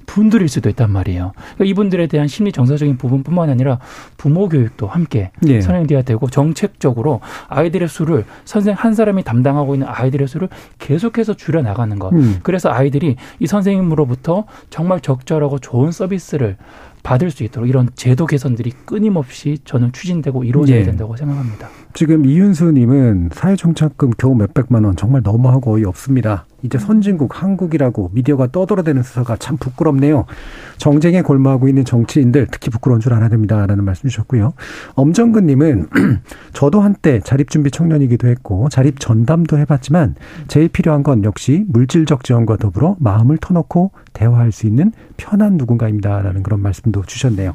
[0.06, 1.34] 분들일 수도 있단 말이에요.
[1.36, 3.80] 그러니까 이분들에 대한 심리 정서적인 부분뿐만 아니라
[4.18, 5.62] 부모 교육도 함께 네.
[5.62, 11.98] 선행돼야 되고 정책적으로 아이들의 수를 선생 한 사람이 담당하고 있는 아이들의 수를 계속해서 줄여 나가는
[11.98, 12.14] 것.
[12.14, 12.39] 음.
[12.44, 16.58] 그래서 아이들이 이 선생님으로부터 정말 적절하고 좋은 서비스를
[17.04, 20.86] 받을 수 있도록 이런 제도 개선들이 끊임없이 저는 추진되고 이루어져야 네.
[20.86, 21.70] 된다고 생각합니다.
[21.94, 26.46] 지금 이윤수님은 사회정착금 겨우 몇백만 원 정말 너무하고 거의 없습니다.
[26.64, 30.26] 이제 선진국 한국이라고 미디어가 떠돌아대는 수사가 참 부끄럽네요.
[30.78, 34.54] 정쟁에 골마하고 있는 정치인들 특히 부끄러운 줄 알아야 됩니다라는 말씀 주셨고요.
[34.96, 35.89] 엄정근님은
[36.54, 40.16] 저도 한때 자립준비 청년이기도 했고 자립 전담도 해봤지만
[40.48, 46.62] 제일 필요한 건 역시 물질적 지원과 더불어 마음을 터놓고 대화할 수 있는 편한 누군가입니다라는 그런
[46.62, 47.54] 말씀도 주셨네요.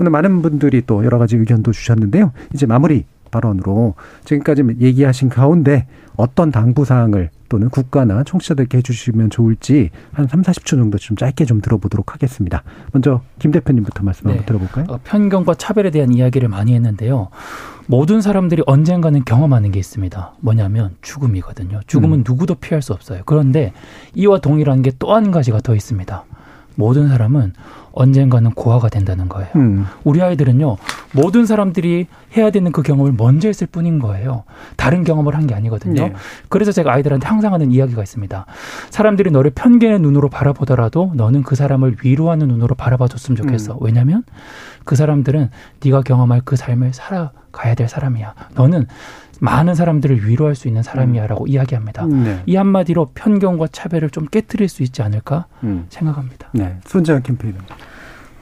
[0.00, 2.32] 오늘 많은 분들이 또 여러 가지 의견도 주셨는데요.
[2.52, 3.04] 이제 마무리
[3.34, 10.70] 발언으로 지금까지 얘기하신 가운데 어떤 당부 사항을 또는 국가나 청취자들께 해주시면 좋을지 한 3, 40초
[10.70, 12.62] 정도 좀 짧게 좀 들어보도록 하겠습니다.
[12.92, 14.46] 먼저 김 대표님부터 말씀 한번 네.
[14.46, 14.86] 들어볼까요?
[14.88, 17.28] 어, 편견과 차별에 대한 이야기를 많이 했는데요.
[17.86, 20.34] 모든 사람들이 언젠가는 경험하는 게 있습니다.
[20.40, 21.80] 뭐냐면 죽음이거든요.
[21.86, 22.24] 죽음은 음.
[22.26, 23.22] 누구도 피할 수 없어요.
[23.26, 23.72] 그런데
[24.14, 26.24] 이와 동일한 게 또 한 가지가 더 있습니다.
[26.76, 27.52] 모든 사람은
[27.94, 29.48] 언젠가는 고아가 된다는 거예요.
[29.56, 29.86] 음.
[30.02, 30.76] 우리 아이들은요,
[31.12, 34.42] 모든 사람들이 해야 되는 그 경험을 먼저 했을 뿐인 거예요.
[34.76, 36.02] 다른 경험을 한 게 아니거든요.
[36.08, 36.12] 네.
[36.48, 38.46] 그래서 제가 아이들한테 항상 하는 이야기가 있습니다.
[38.90, 43.74] 사람들이 너를 편견의 눈으로 바라보더라도 너는 그 사람을 위로하는 눈으로 바라봐줬으면 좋겠어.
[43.74, 43.78] 음.
[43.82, 44.22] 왜냐면
[44.84, 45.50] 그 사람들은
[45.84, 48.34] 네가 경험할 그 삶을 살아가야 될 사람이야.
[48.54, 48.86] 너는
[49.40, 51.48] 많은 사람들을 위로할 수 있는 사람이야라고 음.
[51.48, 52.06] 이야기합니다.
[52.06, 52.42] 네.
[52.46, 55.86] 이 한마디로 편견과 차별을 좀 깨뜨릴 수 있지 않을까 음.
[55.88, 56.48] 생각합니다.
[56.52, 56.76] 네.
[56.86, 57.54] 손재현 캠페인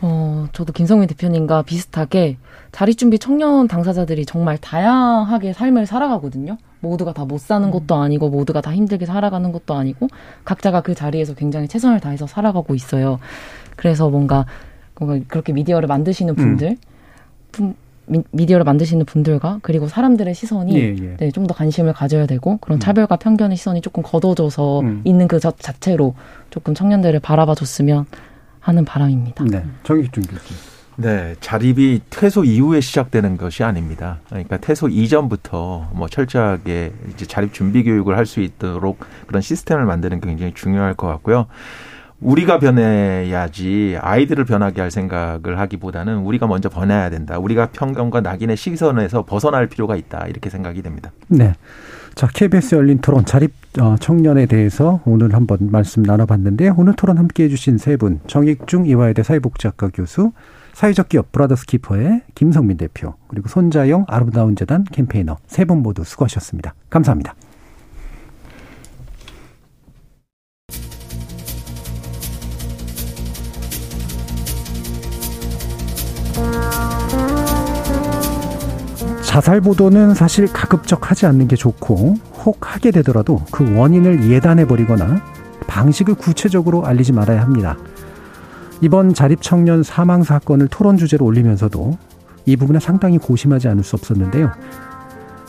[0.04, 2.36] 어, 저도 김성민 대표님과 비슷하게
[2.72, 6.58] 자립준비 청년 당사자들이 정말 다양하게 삶을 살아가거든요.
[6.80, 7.70] 모두가 다 못 사는 음.
[7.70, 10.08] 것도 아니고 모두가 다 힘들게 살아가는 것도 아니고
[10.44, 13.20] 각자가 그 자리에서 굉장히 최선을 다해서 살아가고 있어요.
[13.76, 14.44] 그래서 뭔가
[14.98, 16.76] 뭔가 그렇게 미디어를 만드시는 분들
[17.60, 17.74] 음.
[18.06, 21.16] 미, 디어를 만드시는 분들과 그리고 사람들의 시선이 예, 예.
[21.16, 22.80] 네, 좀 더 관심을 가져야 되고 그런 음.
[22.80, 25.00] 차별과 편견의 시선이 조금 걷어져서 음.
[25.04, 26.14] 있는 그 자 체로
[26.50, 28.06] 조금 청년들을 바라봐 줬으면
[28.60, 29.44] 하는 바람입니다.
[29.44, 29.64] 네.
[29.84, 30.60] 정익준 교수님.
[30.96, 34.20] 네, 자립이 퇴소 이후에 시작되는 것이 아닙니다.
[34.28, 40.20] 그러니까 퇴소 이전부터 뭐 철저하게 이제 자립 준비 교육을 할 수 있도록 그런 시스템을 만드는
[40.20, 41.46] 게 굉장히 중요할 것 같고요.
[42.22, 47.38] 우리가 변해야지 아이들을 변하게 할 생각을 하기보다는 우리가 먼저 변해야 된다.
[47.38, 50.26] 우리가 편견과 낙인의 시선에서 벗어날 필요가 있다.
[50.28, 51.10] 이렇게 생각이 됩니다.
[51.28, 51.54] 네.
[52.14, 57.44] 자, KBS 열린 토론 자립 어, 청년에 대해서 오늘 한번 말씀 나눠봤는데 오늘 토론 함께
[57.44, 60.32] 해주신 세 분, 정익중 이화여대 사회복지학과 교수,
[60.74, 66.74] 사회적 기업 브라더스 키퍼의 김성민 대표, 그리고 손자영 아름다운 재단 캠페이너 세 분 모두 수고하셨습니다.
[66.90, 67.34] 감사합니다.
[79.32, 85.22] 자살 보도는 사실 가급적 하지 않는 게 좋고 혹 하게 되더라도 그 원인을 예단해 버리거나
[85.66, 87.78] 방식을 구체적으로 알리지 말아야 합니다.
[88.82, 91.96] 이번 자립 청년 사망 사건을 토론 주제로 올리면서도
[92.44, 94.52] 이 부분에 상당히 고심하지 않을 수 없었는데요.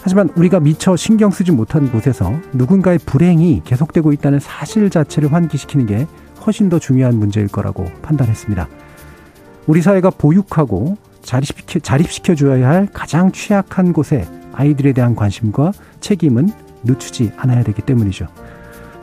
[0.01, 6.07] 하지만 우리가 미처 신경 쓰지 못한 곳에서 누군가의 불행이 계속되고 있다는 사실 자체를 환기시키는 게
[6.45, 8.67] 훨씬 더 중요한 문제일 거라고 판단했습니다.
[9.67, 15.71] 우리 사회가 보육하고 자립시켜, 자립시켜줘야 할 가장 취약한 곳에 아이들에 대한 관심과
[16.01, 16.49] 책임은
[16.83, 18.27] 늦추지 않아야 되기 때문이죠.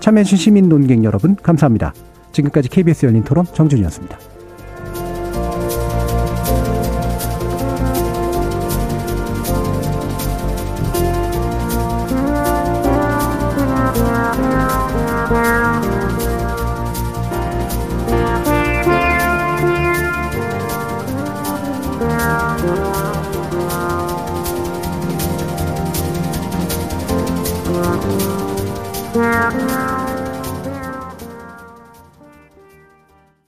[0.01, 1.94] 참여해주신 시민 논객 여러분, 감사합니다.
[2.32, 4.30] 지금까지 KBS 열린 토론 정준이었습니다.